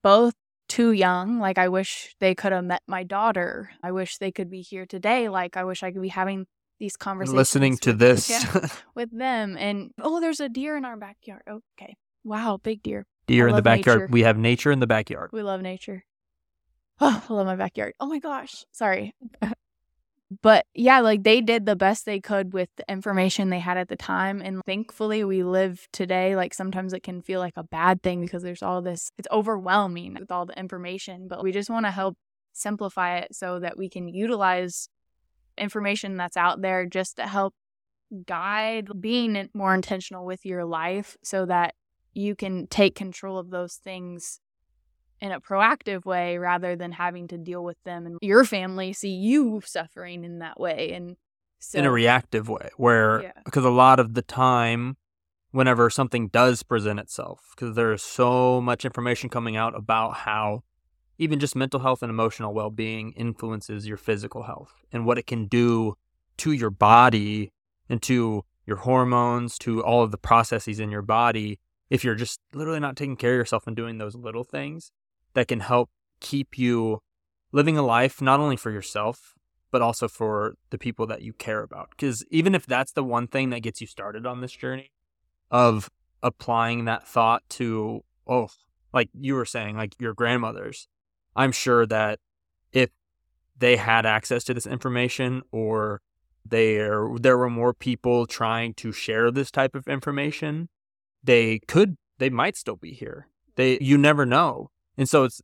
both 0.01 0.33
too 0.67 0.91
young. 0.91 1.39
Like, 1.39 1.57
I 1.57 1.67
wish 1.67 2.15
they 2.19 2.35
could 2.35 2.51
have 2.51 2.63
met 2.63 2.81
my 2.87 3.03
daughter. 3.03 3.71
I 3.83 3.91
wish 3.91 4.17
they 4.17 4.31
could 4.31 4.49
be 4.49 4.61
here 4.61 4.85
today. 4.85 5.29
Like, 5.29 5.57
I 5.57 5.63
wish 5.63 5.83
I 5.83 5.91
could 5.91 6.01
be 6.01 6.09
having 6.09 6.47
these 6.79 6.95
conversations. 6.95 7.35
Listening 7.35 7.77
to 7.77 7.91
with, 7.91 7.99
this. 7.99 8.29
yeah, 8.29 8.67
with 8.95 9.17
them. 9.17 9.57
And 9.57 9.91
oh, 10.01 10.19
there's 10.19 10.39
a 10.39 10.49
deer 10.49 10.77
in 10.77 10.85
our 10.85 10.97
backyard. 10.97 11.43
Okay. 11.47 11.95
Wow, 12.23 12.59
big 12.61 12.81
deer. 12.81 13.05
Deer 13.27 13.47
I 13.47 13.49
in 13.51 13.55
the 13.55 13.61
backyard. 13.61 13.99
nature. 14.01 14.11
We 14.11 14.23
have 14.23 14.37
nature 14.37 14.71
in 14.71 14.79
the 14.79 14.87
backyard. 14.87 15.29
We 15.31 15.43
love 15.43 15.61
nature. 15.61 16.03
Oh, 16.99 17.23
I 17.29 17.33
love 17.33 17.45
my 17.45 17.55
backyard. 17.55 17.93
Oh 17.99 18.07
my 18.07 18.19
gosh. 18.19 18.65
Sorry. 18.71 19.13
but 20.41 20.65
yeah, 20.73 20.99
like 20.99 21.23
they 21.23 21.41
did 21.41 21.65
the 21.65 21.75
best 21.75 22.05
they 22.05 22.19
could 22.19 22.53
with 22.53 22.69
the 22.77 22.85
information 22.89 23.49
they 23.49 23.59
had 23.59 23.77
at 23.77 23.89
the 23.89 23.95
time. 23.95 24.41
And 24.41 24.61
thankfully, 24.65 25.23
we 25.23 25.43
live 25.43 25.87
today. 25.91 26.35
Like 26.35 26.53
sometimes 26.53 26.93
it 26.93 27.03
can 27.03 27.21
feel 27.21 27.39
like 27.39 27.57
a 27.57 27.63
bad 27.63 28.01
thing 28.01 28.21
because 28.21 28.43
there's 28.43 28.63
all 28.63 28.81
this, 28.81 29.11
it's 29.17 29.27
overwhelming 29.31 30.15
with 30.19 30.31
all 30.31 30.45
the 30.45 30.57
information. 30.57 31.27
But 31.27 31.43
we 31.43 31.51
just 31.51 31.69
want 31.69 31.85
to 31.85 31.91
help 31.91 32.17
simplify 32.53 33.17
it 33.19 33.35
so 33.35 33.59
that 33.59 33.77
we 33.77 33.89
can 33.89 34.07
utilize 34.07 34.89
information 35.59 36.17
that's 36.17 36.37
out 36.37 36.61
there 36.61 36.85
just 36.85 37.17
to 37.17 37.27
help 37.27 37.53
guide 38.25 38.89
being 38.99 39.49
more 39.53 39.73
intentional 39.75 40.25
with 40.25 40.45
your 40.45 40.65
life 40.65 41.15
so 41.23 41.45
that 41.45 41.75
you 42.13 42.35
can 42.35 42.65
take 42.67 42.95
control 42.95 43.37
of 43.37 43.51
those 43.51 43.75
things 43.75 44.39
in 45.21 45.31
a 45.31 45.39
proactive 45.39 46.05
way 46.05 46.37
rather 46.37 46.75
than 46.75 46.91
having 46.91 47.27
to 47.27 47.37
deal 47.37 47.63
with 47.63 47.77
them 47.83 48.05
and 48.05 48.17
your 48.21 48.43
family 48.45 48.93
see 48.93 49.09
you 49.11 49.61
suffering 49.65 50.23
in 50.23 50.39
that 50.39 50.59
way 50.59 50.91
and 50.93 51.17
so 51.59 51.77
in 51.77 51.85
a 51.85 51.91
reactive 51.91 52.49
way 52.49 52.69
where 52.77 53.21
Yeah. 53.21 53.31
because 53.45 53.65
a 53.65 53.69
lot 53.69 53.99
of 53.99 54.13
the 54.13 54.21
time 54.21 54.97
whenever 55.51 55.89
something 55.89 56.29
does 56.29 56.63
present 56.63 56.99
itself 56.99 57.51
because 57.55 57.75
there's 57.75 58.01
so 58.01 58.61
much 58.61 58.85
information 58.85 59.29
coming 59.29 59.55
out 59.55 59.75
about 59.77 60.15
how 60.15 60.63
even 61.19 61.39
just 61.39 61.55
mental 61.55 61.81
health 61.81 62.01
and 62.01 62.09
emotional 62.09 62.53
well-being 62.53 63.11
influences 63.11 63.87
your 63.87 63.97
physical 63.97 64.43
health 64.43 64.73
and 64.91 65.05
what 65.05 65.17
it 65.17 65.27
can 65.27 65.45
do 65.45 65.95
to 66.37 66.51
your 66.51 66.71
body 66.71 67.51
and 67.89 68.01
to 68.01 68.43
your 68.65 68.77
hormones 68.77 69.57
to 69.59 69.83
all 69.83 70.01
of 70.01 70.11
the 70.11 70.17
processes 70.17 70.79
in 70.79 70.89
your 70.89 71.01
body 71.01 71.59
if 71.89 72.03
you're 72.03 72.15
just 72.15 72.39
literally 72.53 72.79
not 72.79 72.95
taking 72.95 73.15
care 73.15 73.33
of 73.33 73.37
yourself 73.37 73.67
and 73.67 73.75
doing 73.75 73.97
those 73.97 74.15
little 74.15 74.43
things 74.43 74.91
that 75.33 75.47
can 75.47 75.59
help 75.59 75.89
keep 76.19 76.57
you 76.57 77.01
living 77.51 77.77
a 77.77 77.81
life 77.81 78.21
not 78.21 78.39
only 78.39 78.55
for 78.55 78.71
yourself 78.71 79.35
but 79.71 79.81
also 79.81 80.07
for 80.07 80.55
the 80.69 80.77
people 80.77 81.05
that 81.07 81.21
you 81.21 81.33
care 81.33 81.61
about. 81.61 81.89
Because 81.91 82.25
even 82.31 82.55
if 82.55 82.65
that's 82.65 82.91
the 82.91 83.03
one 83.03 83.27
thing 83.27 83.49
that 83.51 83.61
gets 83.61 83.81
you 83.81 83.87
started 83.87 84.25
on 84.25 84.41
this 84.41 84.51
journey 84.51 84.91
of 85.51 85.89
applying 86.23 86.85
that 86.85 87.07
thought 87.07 87.43
to, 87.49 88.03
oh, 88.27 88.49
like 88.93 89.09
you 89.13 89.35
were 89.35 89.45
saying, 89.45 89.77
like 89.77 89.95
your 89.99 90.13
grandmothers, 90.13 90.87
I'm 91.39 91.51
sure 91.51 91.85
that 91.87 92.19
if 92.71 92.89
they 93.57 93.77
had 93.77 94.05
access 94.05 94.43
to 94.45 94.53
this 94.53 94.67
information 94.67 95.41
or 95.51 96.01
there 96.45 97.07
there 97.19 97.37
were 97.37 97.49
more 97.49 97.73
people 97.73 98.25
trying 98.25 98.73
to 98.75 98.91
share 98.91 99.31
this 99.31 99.51
type 99.51 99.75
of 99.75 99.87
information, 99.87 100.69
they 101.23 101.59
could 101.67 101.97
they 102.17 102.29
might 102.29 102.57
still 102.57 102.75
be 102.75 102.93
here. 102.93 103.27
They 103.55 103.77
you 103.81 103.97
never 103.97 104.25
know. 104.25 104.69
And 104.97 105.07
so 105.07 105.23
it's 105.23 105.41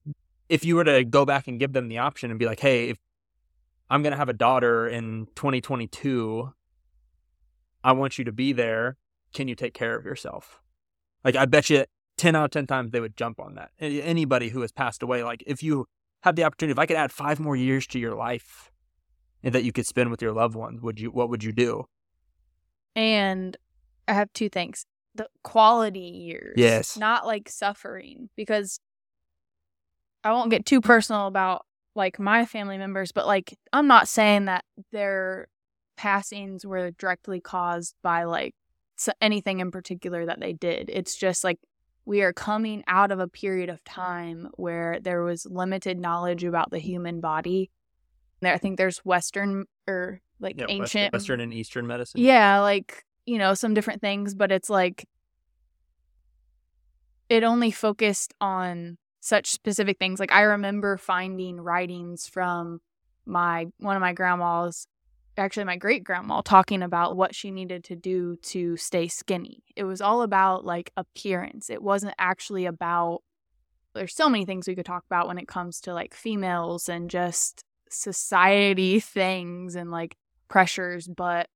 if 0.50 0.64
you 0.64 0.76
were 0.76 0.84
to 0.84 1.04
go 1.04 1.26
back 1.26 1.48
and 1.48 1.60
give 1.60 1.74
them 1.74 1.88
the 1.88 1.98
option 1.98 2.30
and 2.30 2.38
be 2.38 2.46
like, 2.46 2.60
hey, 2.60 2.90
if 2.90 2.98
I'm 3.90 4.02
going 4.02 4.12
to 4.12 4.18
have 4.18 4.30
a 4.30 4.34
daughter 4.34 4.88
in 4.88 5.28
2022. 5.36 6.52
I 7.84 7.92
want 7.92 8.18
you 8.18 8.26
to 8.26 8.32
be 8.32 8.52
there. 8.52 8.98
Can 9.34 9.48
you 9.48 9.56
take 9.56 9.74
care 9.74 9.96
of 9.96 10.06
yourself? 10.06 10.60
Like, 11.24 11.36
I 11.36 11.46
bet 11.46 11.70
you 11.70 11.86
10 12.17 12.36
out 12.36 12.45
of 12.45 12.51
10 12.51 12.67
times 12.67 12.91
they 12.91 12.99
would 12.99 13.17
jump 13.17 13.39
on 13.39 13.56
that. 13.56 13.71
Anybody 13.80 14.49
who 14.49 14.62
has 14.62 14.71
passed 14.71 15.04
away, 15.04 15.23
like, 15.23 15.43
if 15.45 15.62
you 15.62 15.86
have 16.23 16.36
the 16.36 16.43
opportunity, 16.43 16.71
if 16.71 16.80
I 16.80 16.86
could 16.86 16.97
add 16.97 17.12
five 17.12 17.39
more 17.39 17.56
years 17.56 17.86
to 17.88 17.99
your 17.99 18.15
life 18.15 18.71
and 19.43 19.54
that 19.54 19.63
you 19.63 19.71
could 19.71 19.86
spend 19.86 20.12
with 20.12 20.21
your 20.21 20.34
loved 20.34 20.56
ones, 20.56 20.82
would 20.82 20.99
you, 20.99 21.12
what 21.12 21.30
would 21.30 21.43
you 21.43 21.51
do? 21.51 21.86
And 22.95 23.58
I 24.08 24.13
have 24.13 24.32
two 24.34 24.49
things 24.49 24.86
the 25.13 25.28
quality 25.43 25.99
years. 25.99 26.56
Yes. 26.58 26.97
Not 26.97 27.25
like 27.25 27.49
suffering, 27.49 28.30
because 28.36 28.80
I 30.23 30.32
won't 30.32 30.49
get 30.51 30.65
too 30.65 30.82
personal 30.82 31.28
about 31.28 31.65
like 31.95 32.19
my 32.19 32.45
family 32.45 32.78
members, 32.78 33.12
but 33.12 33.28
like 33.28 33.58
I'm 33.71 33.88
not 33.88 34.08
saying 34.08 34.45
that 34.45 34.65
their 34.91 35.47
passings 35.97 36.65
were 36.65 36.91
directly 36.91 37.39
caused 37.39 37.95
by 38.04 38.23
like 38.23 38.54
anything 39.21 39.60
in 39.60 39.71
particular 39.71 40.25
that 40.25 40.39
they 40.39 40.51
did. 40.51 40.89
It's 40.91 41.15
just 41.15 41.43
like 41.43 41.60
we 42.06 42.22
are 42.22 42.34
coming 42.34 42.84
out 42.88 43.12
of 43.12 43.20
a 43.20 43.28
period 43.28 43.70
of 43.70 43.84
time 43.84 44.50
where 44.54 45.00
there 45.00 45.24
was 45.24 45.46
limited 45.46 46.00
knowledge 46.00 46.44
about 46.44 46.70
the 46.70 46.80
human 46.80 47.20
body. 47.20 47.72
There, 48.41 48.54
I 48.54 48.58
think 48.58 48.78
there's 48.78 49.00
Western 49.00 49.65
or 49.88 50.22
like 50.39 50.60
yeah, 50.60 50.68
ancient 50.70 51.13
Western 51.13 51.39
and 51.39 51.54
Eastern 51.54 51.88
medicine. 51.88 52.22
Yeah, 52.22 52.60
like 52.60 53.04
you 53.26 53.38
know 53.38 53.54
some 53.54 53.74
different 53.74 54.02
things, 54.02 54.36
but 54.36 54.52
it's 54.52 54.70
like 54.70 55.08
it 57.30 57.44
only 57.44 57.72
focused 57.72 58.34
on 58.39 58.98
such 59.20 59.52
specific 59.52 59.98
things. 59.98 60.20
Like 60.20 60.32
I 60.32 60.41
remember 60.41 60.98
finding 60.98 61.60
writings 61.60 62.28
from 62.28 62.82
my 63.26 63.65
one 63.80 63.96
of 63.96 64.02
my 64.02 64.13
grandmas, 64.13 64.88
actually 65.38 65.65
my 65.65 65.78
great 65.78 66.04
grandma, 66.04 66.41
talking 66.41 66.82
about 66.82 67.17
what 67.17 67.36
she 67.36 67.52
needed 67.52 67.84
to 67.86 67.95
do 67.95 68.38
to 68.38 68.78
stay 68.78 69.08
skinny. 69.08 69.63
It 69.76 69.84
was 69.84 70.02
all 70.02 70.21
about 70.21 70.65
like 70.65 70.91
appearance. 70.95 71.69
It 71.69 71.82
wasn't 71.82 72.15
actually 72.17 72.65
about 72.65 73.21
there's 73.93 74.15
so 74.15 74.30
many 74.30 74.45
things 74.45 74.67
we 74.67 74.76
could 74.76 74.86
talk 74.86 75.06
about 75.06 75.28
when 75.28 75.38
it 75.38 75.48
comes 75.48 75.80
to 75.82 75.93
like 75.93 76.13
females 76.13 76.89
and 76.89 77.10
just 77.10 77.63
society 77.89 79.00
things 79.00 79.76
and 79.76 79.89
like 79.89 80.15
pressures, 80.48 81.08
but 81.08 81.48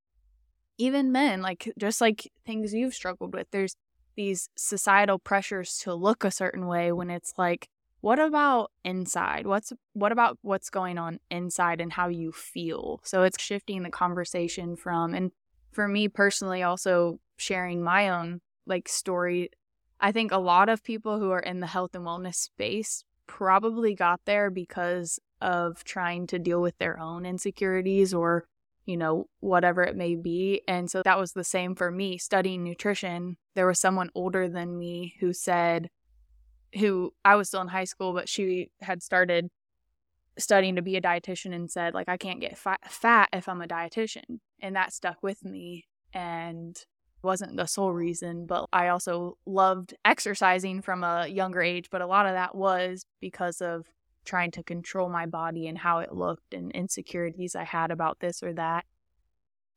even 0.78 1.12
men, 1.12 1.42
like 1.42 1.72
just 1.78 2.00
like 2.00 2.32
things 2.46 2.74
you've 2.74 2.94
struggled 2.94 3.34
with, 3.34 3.48
there's 3.52 3.76
these 4.16 4.50
societal 4.56 5.20
pressures 5.20 5.78
to 5.80 5.94
look 5.94 6.24
a 6.24 6.32
certain 6.32 6.68
way 6.68 6.92
when 6.92 7.10
it's 7.10 7.34
like 7.38 7.68
what 8.02 8.20
about 8.20 8.72
inside 8.84 9.46
what's 9.46 9.74
what 9.94 10.12
about 10.12 10.38
what's 10.42 10.70
going 10.70 10.98
on 10.98 11.20
inside 11.30 11.82
and 11.82 11.94
how 11.94 12.08
you 12.08 12.32
feel 12.32 13.00
so 13.04 13.24
it's 13.24 13.42
shifting 13.42 13.84
the 13.84 13.90
conversation 13.90 14.76
from 14.76 15.14
and 15.14 15.32
for 15.72 15.88
me 15.88 16.08
personally 16.08 16.64
also 16.64 17.20
sharing 17.38 17.84
my 17.84 18.10
own 18.10 18.42
like 18.66 18.88
story 18.88 19.50
i 20.00 20.12
think 20.12 20.32
a 20.32 20.38
lot 20.38 20.70
of 20.70 20.84
people 20.84 21.20
who 21.20 21.32
are 21.32 21.40
in 21.40 21.60
the 21.60 21.68
health 21.68 21.94
and 21.94 22.06
wellness 22.06 22.36
space 22.36 23.04
probably 23.28 23.94
got 23.94 24.20
there 24.26 24.50
because 24.50 25.20
of 25.42 25.84
trying 25.84 26.28
to 26.28 26.40
deal 26.40 26.62
with 26.62 26.78
their 26.78 27.00
own 27.00 27.26
insecurities 27.26 28.14
or 28.14 28.46
you 28.90 28.98
know, 28.98 29.28
whatever 29.40 29.84
it 29.84 29.96
may 29.96 30.16
be. 30.16 30.64
And 30.68 30.90
so 30.90 31.04
that 31.06 31.20
was 31.20 31.34
the 31.34 31.44
same 31.44 31.76
for 31.76 31.92
me 31.92 32.18
studying 32.18 32.64
nutrition. 32.64 33.38
There 33.54 33.68
was 33.68 33.80
someone 33.80 34.10
older 34.16 34.50
than 34.50 34.80
me 34.80 35.14
who 35.20 35.32
said, 35.32 35.92
who 36.78 37.14
I 37.26 37.36
was 37.36 37.48
still 37.48 37.62
in 37.62 37.68
high 37.68 37.86
school, 37.86 38.14
but 38.14 38.30
she 38.30 38.72
had 38.82 39.02
started 39.02 39.50
studying 40.38 40.76
to 40.76 40.82
be 40.82 40.96
a 40.96 41.02
dietitian 41.02 41.54
and 41.54 41.70
said, 41.70 41.94
like, 41.94 42.10
I 42.10 42.18
can't 42.18 42.40
get 42.40 42.58
fat 42.58 43.30
if 43.34 43.50
I'm 43.50 43.62
a 43.62 43.68
dietitian. 43.68 44.40
And 44.62 44.76
that 44.76 44.94
stuck 44.94 45.22
with 45.22 45.44
me 45.44 45.86
and 46.14 46.78
wasn't 47.22 47.58
the 47.58 47.66
sole 47.66 47.92
reason, 47.92 48.46
but 48.46 48.66
I 48.72 48.88
also 48.88 49.38
loved 49.46 49.94
exercising 50.06 50.82
from 50.82 51.04
a 51.04 51.28
younger 51.28 51.62
age. 51.62 51.90
But 51.90 52.02
a 52.02 52.08
lot 52.08 52.26
of 52.26 52.34
that 52.34 52.56
was 52.56 53.06
because 53.20 53.62
of 53.62 53.88
trying 54.26 54.52
to 54.52 54.64
control 54.64 55.10
my 55.10 55.26
body 55.26 55.68
and 55.68 55.78
how 55.78 56.00
it 56.00 56.14
looked 56.14 56.54
and 56.54 56.72
insecurities 56.72 57.56
I 57.56 57.64
had 57.64 57.92
about 57.92 58.20
this 58.20 58.44
or 58.44 58.54
that. 58.54 58.86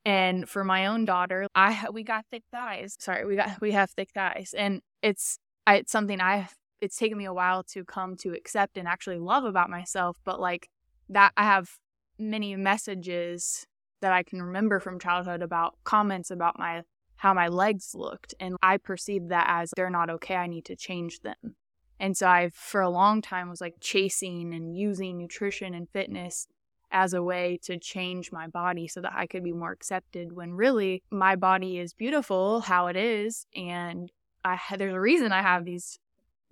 And 0.05 0.49
for 0.49 0.65
my 0.65 0.87
own 0.87 1.05
daughter, 1.05 1.47
I 1.55 1.87
we 1.93 2.03
got 2.03 2.27
thick 2.31 2.43
thighs. 2.51 2.97
Sorry, 2.99 3.25
we 3.25 3.37
got 3.37 3.61
we 3.61 3.73
have 3.73 3.91
thick 3.91 4.11
thighs, 4.13 4.53
and 4.57 4.83
it's 5.01 5.39
I, 5.65 5.77
it's 5.77 5.93
something 5.93 6.21
I 6.21 6.49
it's 6.83 6.99
taken 6.99 7.17
me 7.17 7.25
a 7.25 7.33
while 7.33 7.63
to 7.63 7.85
come 7.85 8.17
to 8.17 8.35
accept 8.35 8.77
and 8.77 8.89
actually 8.89 9.21
love 9.21 9.45
about 9.45 9.71
myself. 9.71 10.19
But 10.25 10.41
like 10.41 10.69
that, 11.09 11.33
I 11.37 11.45
have 11.45 11.71
many 12.19 12.57
messages 12.57 13.65
that 14.01 14.13
I 14.13 14.25
can 14.25 14.43
remember 14.43 14.81
from 14.81 14.99
childhood 14.99 15.43
about 15.43 15.79
comments 15.85 16.31
about 16.31 16.59
my 16.59 16.83
how 17.17 17.33
my 17.33 17.47
legs 17.47 17.95
looked, 17.95 18.35
and 18.41 18.57
I 18.65 18.79
perceived 18.79 19.29
that 19.29 19.47
as 19.49 19.71
they're 19.77 19.89
not 19.89 20.11
okay. 20.11 20.35
I 20.35 20.49
need 20.49 20.65
to 20.65 20.75
change 20.75 21.21
them. 21.21 21.55
And 22.01 22.17
so 22.17 22.27
I, 22.27 22.51
for 22.53 22.81
a 22.81 22.91
long 22.91 23.23
time, 23.23 23.49
was 23.49 23.61
like 23.61 23.77
chasing 23.81 24.53
and 24.53 24.77
using 24.77 25.19
nutrition 25.19 25.73
and 25.73 25.89
fitness 25.89 26.49
as 26.91 27.15
a 27.15 27.23
way 27.23 27.61
to 27.63 27.79
change 27.79 28.33
my 28.33 28.49
body 28.49 28.89
so 28.89 29.01
that 29.03 29.13
I 29.15 29.29
could 29.29 29.45
be 29.45 29.53
more 29.53 29.71
accepted 29.71 30.33
when 30.33 30.55
really 30.55 31.05
my 31.13 31.37
body 31.37 31.79
is 31.79 31.95
beautiful 31.95 32.61
how 32.63 32.89
it 32.89 32.97
is. 32.97 33.47
And 33.55 34.11
I, 34.45 34.59
there's 34.77 34.93
a 34.93 35.01
reason 35.01 35.31
I 35.31 35.43
have 35.43 35.65
these 35.65 36.01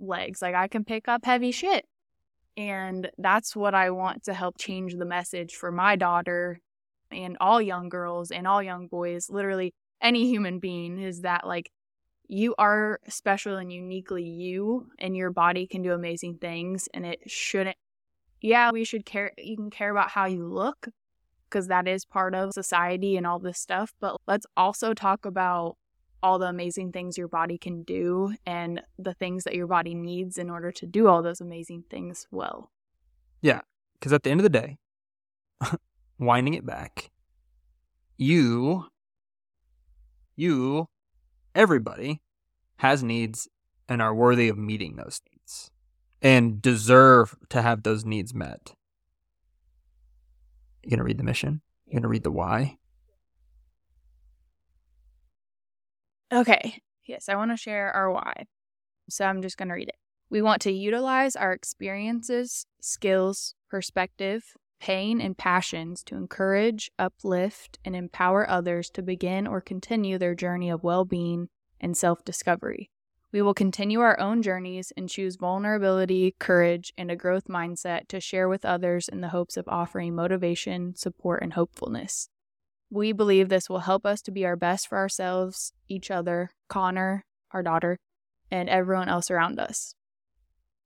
legs. 0.01 0.43
Like 0.43 0.55
I 0.55 0.69
can 0.69 0.85
pick 0.85 1.09
up 1.09 1.25
heavy 1.25 1.53
shit. 1.53 1.87
And 2.57 3.11
that's 3.17 3.55
what 3.55 3.75
I 3.75 3.91
want 3.91 4.25
to 4.25 4.35
help 4.35 4.59
change 4.59 4.95
the 4.95 5.05
message 5.05 5.55
for 5.55 5.71
my 5.71 5.97
daughter 5.97 6.61
and 7.11 7.37
all 7.41 7.63
young 7.63 7.89
girls 7.89 8.31
and 8.31 8.47
all 8.47 8.63
young 8.63 8.87
boys, 8.87 9.31
literally 9.31 9.73
any 10.03 10.29
human 10.29 10.59
being, 10.59 10.99
is 10.99 11.23
that 11.23 11.47
like 11.47 11.71
you 12.31 12.55
are 12.59 13.01
special 13.09 13.57
and 13.57 13.73
uniquely 13.73 14.23
you 14.23 14.87
and 15.01 15.17
your 15.17 15.33
body 15.33 15.67
can 15.67 15.83
do 15.83 15.93
amazing 15.93 16.37
things 16.37 16.89
and 16.95 17.05
it 17.05 17.19
shouldn't 17.27 17.77
yeah 18.41 18.71
we 18.71 18.85
should 18.85 19.05
care 19.05 19.33
you 19.37 19.57
can 19.57 19.69
care 19.69 19.91
about 19.91 20.11
how 20.11 20.27
you 20.27 20.47
look 20.47 20.89
because 21.49 21.67
that 21.67 21.89
is 21.89 22.05
part 22.05 22.33
of 22.33 22.53
society 22.53 23.17
and 23.17 23.27
all 23.27 23.41
this 23.41 23.59
stuff 23.59 23.93
but 23.99 24.17
let's 24.29 24.47
also 24.57 24.95
talk 24.95 25.27
about 25.27 25.77
all 26.23 26.39
the 26.39 26.47
amazing 26.47 26.93
things 26.93 27.19
your 27.19 27.29
body 27.29 27.59
can 27.59 27.83
do 27.83 28.35
and 28.47 28.83
the 28.99 29.15
things 29.15 29.45
that 29.45 29.55
your 29.55 29.67
body 29.67 29.95
needs 29.95 30.39
in 30.39 30.51
order 30.51 30.71
to 30.71 30.87
do 30.87 31.09
all 31.09 31.23
those 31.23 31.41
amazing 31.41 31.85
things 31.91 32.27
well 32.31 32.71
yeah 33.41 33.61
because 33.95 34.13
at 34.13 34.23
the 34.23 34.31
end 34.31 34.41
of 34.41 34.45
the 34.45 34.49
day 34.49 34.79
winding 36.19 36.55
it 36.55 36.67
back 36.67 37.11
you 38.17 38.87
you 40.37 40.89
everybody 41.55 42.21
has 42.77 43.03
needs 43.03 43.49
and 43.89 44.01
are 44.01 44.15
worthy 44.15 44.49
of 44.49 44.57
meeting 44.57 44.97
those 44.97 45.21
needs 45.31 45.71
and 46.23 46.63
deserve 46.63 47.37
to 47.49 47.63
have 47.63 47.83
those 47.83 48.05
needs 48.05 48.35
met. 48.35 48.73
You're 50.83 50.91
going 50.91 50.99
to 50.99 51.05
read 51.05 51.19
the 51.19 51.25
mission? 51.25 51.61
You're 51.87 51.95
going 51.95 52.03
to 52.03 52.09
read 52.09 52.25
the 52.25 52.31
why? 52.31 52.79
Okay. 56.33 56.81
Yes, 57.07 57.29
I 57.29 57.35
want 57.35 57.51
to 57.51 57.57
share 57.57 57.93
our 57.93 58.11
why. 58.11 58.47
So 59.09 59.25
I'm 59.25 59.43
just 59.43 59.57
going 59.57 59.69
to 59.69 59.75
read 59.75 59.89
it. 59.89 59.97
We 60.31 60.43
want 60.43 60.63
to 60.63 60.71
utilize 60.73 61.35
our 61.35 61.53
experiences, 61.53 62.67
skills, 62.81 63.55
perspective, 63.69 64.45
pain, 64.81 65.21
and 65.21 65.37
passions 65.37 66.05
to 66.05 66.15
encourage, 66.15 66.91
uplift, 66.99 67.81
and 67.85 67.97
empower 67.97 68.49
others 68.49 68.91
to 68.91 69.03
begin 69.03 69.47
or 69.47 69.61
continue 69.61 70.19
their 70.19 70.37
journey 70.37 70.71
of 70.71 70.85
well 70.85 71.05
being 71.05 71.49
and 71.81 71.97
self 71.97 72.25
discovery. 72.25 72.91
We 73.33 73.43
will 73.43 73.55
continue 73.55 74.01
our 74.01 74.19
own 74.19 74.43
journeys 74.43 74.93
and 74.97 75.09
choose 75.09 75.37
vulnerability, 75.37 76.35
courage, 76.39 76.93
and 76.99 77.11
a 77.11 77.17
growth 77.17 77.47
mindset 77.47 78.09
to 78.09 78.21
share 78.21 78.49
with 78.49 78.65
others 78.65 79.09
in 79.09 79.21
the 79.21 79.29
hopes 79.29 79.57
of 79.57 79.69
offering 79.69 80.15
motivation, 80.15 80.95
support, 80.97 81.43
and 81.43 81.53
hopefulness. 81.53 82.29
We 82.91 83.13
believe 83.13 83.49
this 83.49 83.71
will 83.71 83.81
help 83.81 84.05
us 84.05 84.21
to 84.23 84.33
be 84.33 84.45
our 84.45 84.57
best 84.57 84.89
for 84.89 84.99
ourselves, 84.99 85.73
each 85.89 86.11
other, 86.11 86.51
Connor, 86.69 87.25
our 87.53 87.63
daughter, 87.63 87.99
and 88.51 88.69
everyone 88.69 89.09
else 89.09 89.31
around 89.31 89.61
us. 89.61 89.95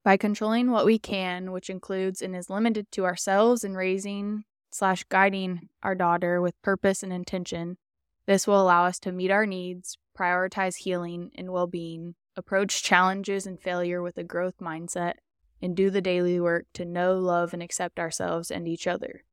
By 0.05 0.19
controlling 0.19 0.71
what 0.71 0.85
we 0.85 0.99
can, 0.99 1.51
which 1.51 1.71
includes 1.71 2.21
and 2.21 2.37
is 2.37 2.51
limited 2.51 2.93
to 2.93 3.07
ourselves 3.07 3.65
and 3.65 3.75
raising 3.75 4.45
slash 4.71 5.05
guiding 5.05 5.71
our 5.83 5.95
daughter 5.95 6.43
with 6.43 6.61
purpose 6.61 7.03
and 7.03 7.13
intention, 7.13 7.79
this 8.27 8.47
will 8.47 8.61
allow 8.61 8.85
us 8.85 8.99
to 9.01 9.13
meet 9.13 9.31
our 9.31 9.47
needs, 9.47 9.97
prioritize 10.19 10.77
healing 10.77 11.31
and 11.35 11.53
well 11.53 11.67
being, 11.67 12.17
approach 12.37 12.83
challenges 12.83 13.47
and 13.47 13.59
failure 13.59 14.03
with 14.03 14.19
a 14.19 14.25
growth 14.25 14.59
mindset, 14.61 15.15
and 15.63 15.75
do 15.75 15.89
the 15.89 16.03
daily 16.03 16.39
work 16.39 16.67
to 16.75 16.85
know, 16.85 17.19
love, 17.19 17.55
and 17.55 17.63
accept 17.63 17.99
ourselves 17.99 18.51
and 18.51 18.69
each 18.69 18.87
other. 18.87 19.25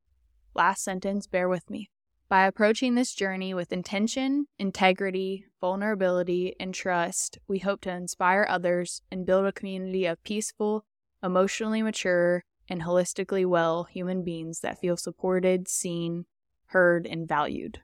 Last 0.55 0.85
sentence, 0.85 1.27
bear 1.27 1.49
with 1.49 1.69
me. 1.69 1.89
By 2.31 2.45
approaching 2.45 2.95
this 2.95 3.13
journey 3.13 3.53
with 3.53 3.73
intention, 3.73 4.47
integrity, 4.57 5.47
vulnerability, 5.59 6.55
and 6.61 6.73
trust, 6.73 7.39
we 7.45 7.59
hope 7.59 7.81
to 7.81 7.91
inspire 7.91 8.47
others 8.49 9.01
and 9.11 9.25
build 9.25 9.45
a 9.45 9.51
community 9.51 10.05
of 10.05 10.23
peaceful, 10.23 10.85
emotionally 11.21 11.81
mature, 11.81 12.45
and 12.69 12.83
holistically 12.83 13.45
well 13.45 13.83
human 13.83 14.23
beings 14.23 14.61
that 14.61 14.79
feel 14.79 14.95
supported, 14.95 15.67
seen, 15.67 16.23
heard, 16.67 17.05
and 17.05 17.27
valued. 17.27 17.81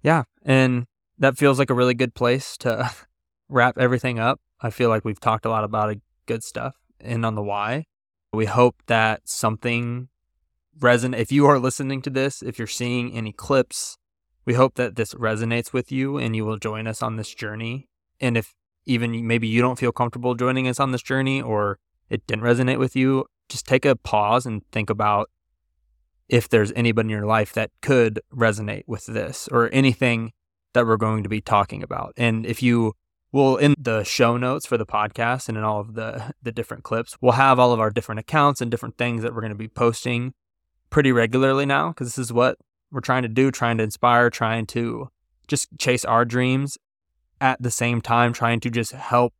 Yeah. 0.00 0.22
And 0.44 0.86
that 1.18 1.36
feels 1.36 1.58
like 1.58 1.70
a 1.70 1.74
really 1.74 1.94
good 1.94 2.14
place 2.14 2.56
to 2.58 2.88
wrap 3.48 3.78
everything 3.78 4.20
up. 4.20 4.40
I 4.60 4.70
feel 4.70 4.90
like 4.90 5.04
we've 5.04 5.18
talked 5.18 5.44
a 5.44 5.50
lot 5.50 5.64
about 5.64 5.96
good 6.26 6.44
stuff 6.44 6.76
and 7.00 7.26
on 7.26 7.34
the 7.34 7.42
why. 7.42 7.86
We 8.32 8.44
hope 8.46 8.76
that 8.86 9.22
something 9.24 10.08
resonate. 10.78 11.18
If 11.18 11.32
you 11.32 11.46
are 11.46 11.58
listening 11.58 12.02
to 12.02 12.10
this, 12.10 12.42
if 12.42 12.58
you're 12.58 12.66
seeing 12.66 13.12
any 13.12 13.32
clips, 13.32 13.98
we 14.44 14.54
hope 14.54 14.74
that 14.74 14.96
this 14.96 15.14
resonates 15.14 15.72
with 15.72 15.92
you 15.92 16.18
and 16.18 16.34
you 16.34 16.44
will 16.44 16.58
join 16.58 16.86
us 16.86 17.02
on 17.02 17.16
this 17.16 17.34
journey. 17.34 17.88
And 18.20 18.36
if 18.36 18.54
even 18.84 19.26
maybe 19.26 19.46
you 19.46 19.60
don't 19.60 19.78
feel 19.78 19.92
comfortable 19.92 20.34
joining 20.34 20.66
us 20.68 20.80
on 20.80 20.92
this 20.92 21.02
journey 21.02 21.40
or 21.40 21.78
it 22.10 22.26
didn't 22.26 22.44
resonate 22.44 22.78
with 22.78 22.96
you, 22.96 23.26
just 23.48 23.66
take 23.66 23.84
a 23.84 23.96
pause 23.96 24.46
and 24.46 24.62
think 24.72 24.90
about 24.90 25.30
if 26.28 26.48
there's 26.48 26.72
anybody 26.74 27.06
in 27.06 27.10
your 27.10 27.26
life 27.26 27.52
that 27.52 27.70
could 27.82 28.20
resonate 28.34 28.84
with 28.86 29.06
this 29.06 29.48
or 29.52 29.68
anything 29.72 30.32
that 30.72 30.86
we're 30.86 30.96
going 30.96 31.22
to 31.22 31.28
be 31.28 31.40
talking 31.40 31.82
about. 31.82 32.14
And 32.16 32.46
if 32.46 32.62
you 32.62 32.94
will 33.30 33.56
in 33.56 33.74
the 33.78 34.02
show 34.04 34.36
notes 34.36 34.66
for 34.66 34.78
the 34.78 34.86
podcast 34.86 35.48
and 35.48 35.58
in 35.58 35.64
all 35.64 35.80
of 35.80 35.94
the 35.94 36.32
the 36.42 36.52
different 36.52 36.84
clips, 36.84 37.16
we'll 37.20 37.32
have 37.32 37.58
all 37.58 37.72
of 37.72 37.80
our 37.80 37.90
different 37.90 38.18
accounts 38.18 38.60
and 38.60 38.70
different 38.70 38.96
things 38.96 39.22
that 39.22 39.34
we're 39.34 39.40
going 39.40 39.52
to 39.52 39.56
be 39.56 39.68
posting 39.68 40.32
pretty 40.92 41.10
regularly 41.10 41.66
now 41.66 41.88
because 41.88 42.06
this 42.06 42.18
is 42.18 42.32
what 42.32 42.56
we're 42.92 43.00
trying 43.00 43.22
to 43.22 43.28
do, 43.28 43.50
trying 43.50 43.78
to 43.78 43.84
inspire, 43.84 44.30
trying 44.30 44.66
to 44.66 45.08
just 45.48 45.76
chase 45.78 46.04
our 46.04 46.24
dreams 46.24 46.78
at 47.40 47.60
the 47.60 47.70
same 47.70 48.00
time 48.00 48.32
trying 48.32 48.60
to 48.60 48.70
just 48.70 48.92
help 48.92 49.34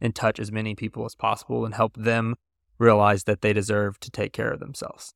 and 0.00 0.14
touch 0.14 0.38
as 0.38 0.52
many 0.52 0.74
people 0.74 1.06
as 1.06 1.14
possible 1.14 1.64
and 1.64 1.74
help 1.74 1.96
them 1.96 2.34
realize 2.78 3.24
that 3.24 3.40
they 3.40 3.54
deserve 3.54 3.98
to 4.00 4.10
take 4.10 4.32
care 4.32 4.50
of 4.50 4.60
themselves. 4.60 5.14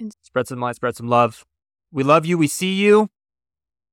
And 0.00 0.12
spread 0.22 0.48
some 0.48 0.60
light, 0.60 0.76
spread 0.76 0.96
some 0.96 1.08
love. 1.08 1.44
We 1.92 2.02
love 2.02 2.24
you. 2.24 2.38
We 2.38 2.48
see 2.48 2.72
you. 2.72 3.10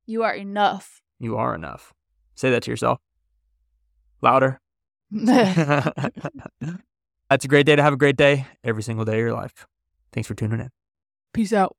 You 0.06 0.24
are 0.24 0.34
enough. 0.34 1.02
You 1.20 1.38
are 1.38 1.54
enough. 1.54 1.94
Say 2.34 2.50
that 2.50 2.64
to 2.64 2.72
yourself. 2.72 3.00
Louder. 4.22 4.60
That's 5.22 5.86
a 7.46 7.48
great 7.48 7.66
day 7.66 7.76
to 7.76 7.84
have 7.84 7.94
a 7.94 7.98
great 7.98 8.16
day 8.16 8.48
every 8.64 8.84
single 8.84 9.06
day 9.06 9.14
of 9.14 9.20
your 9.20 9.34
life. 9.34 9.68
Thanks 10.14 10.28
for 10.28 10.34
tuning 10.34 10.62
in. 10.62 10.70
Peace 11.34 11.54
out. 11.54 11.76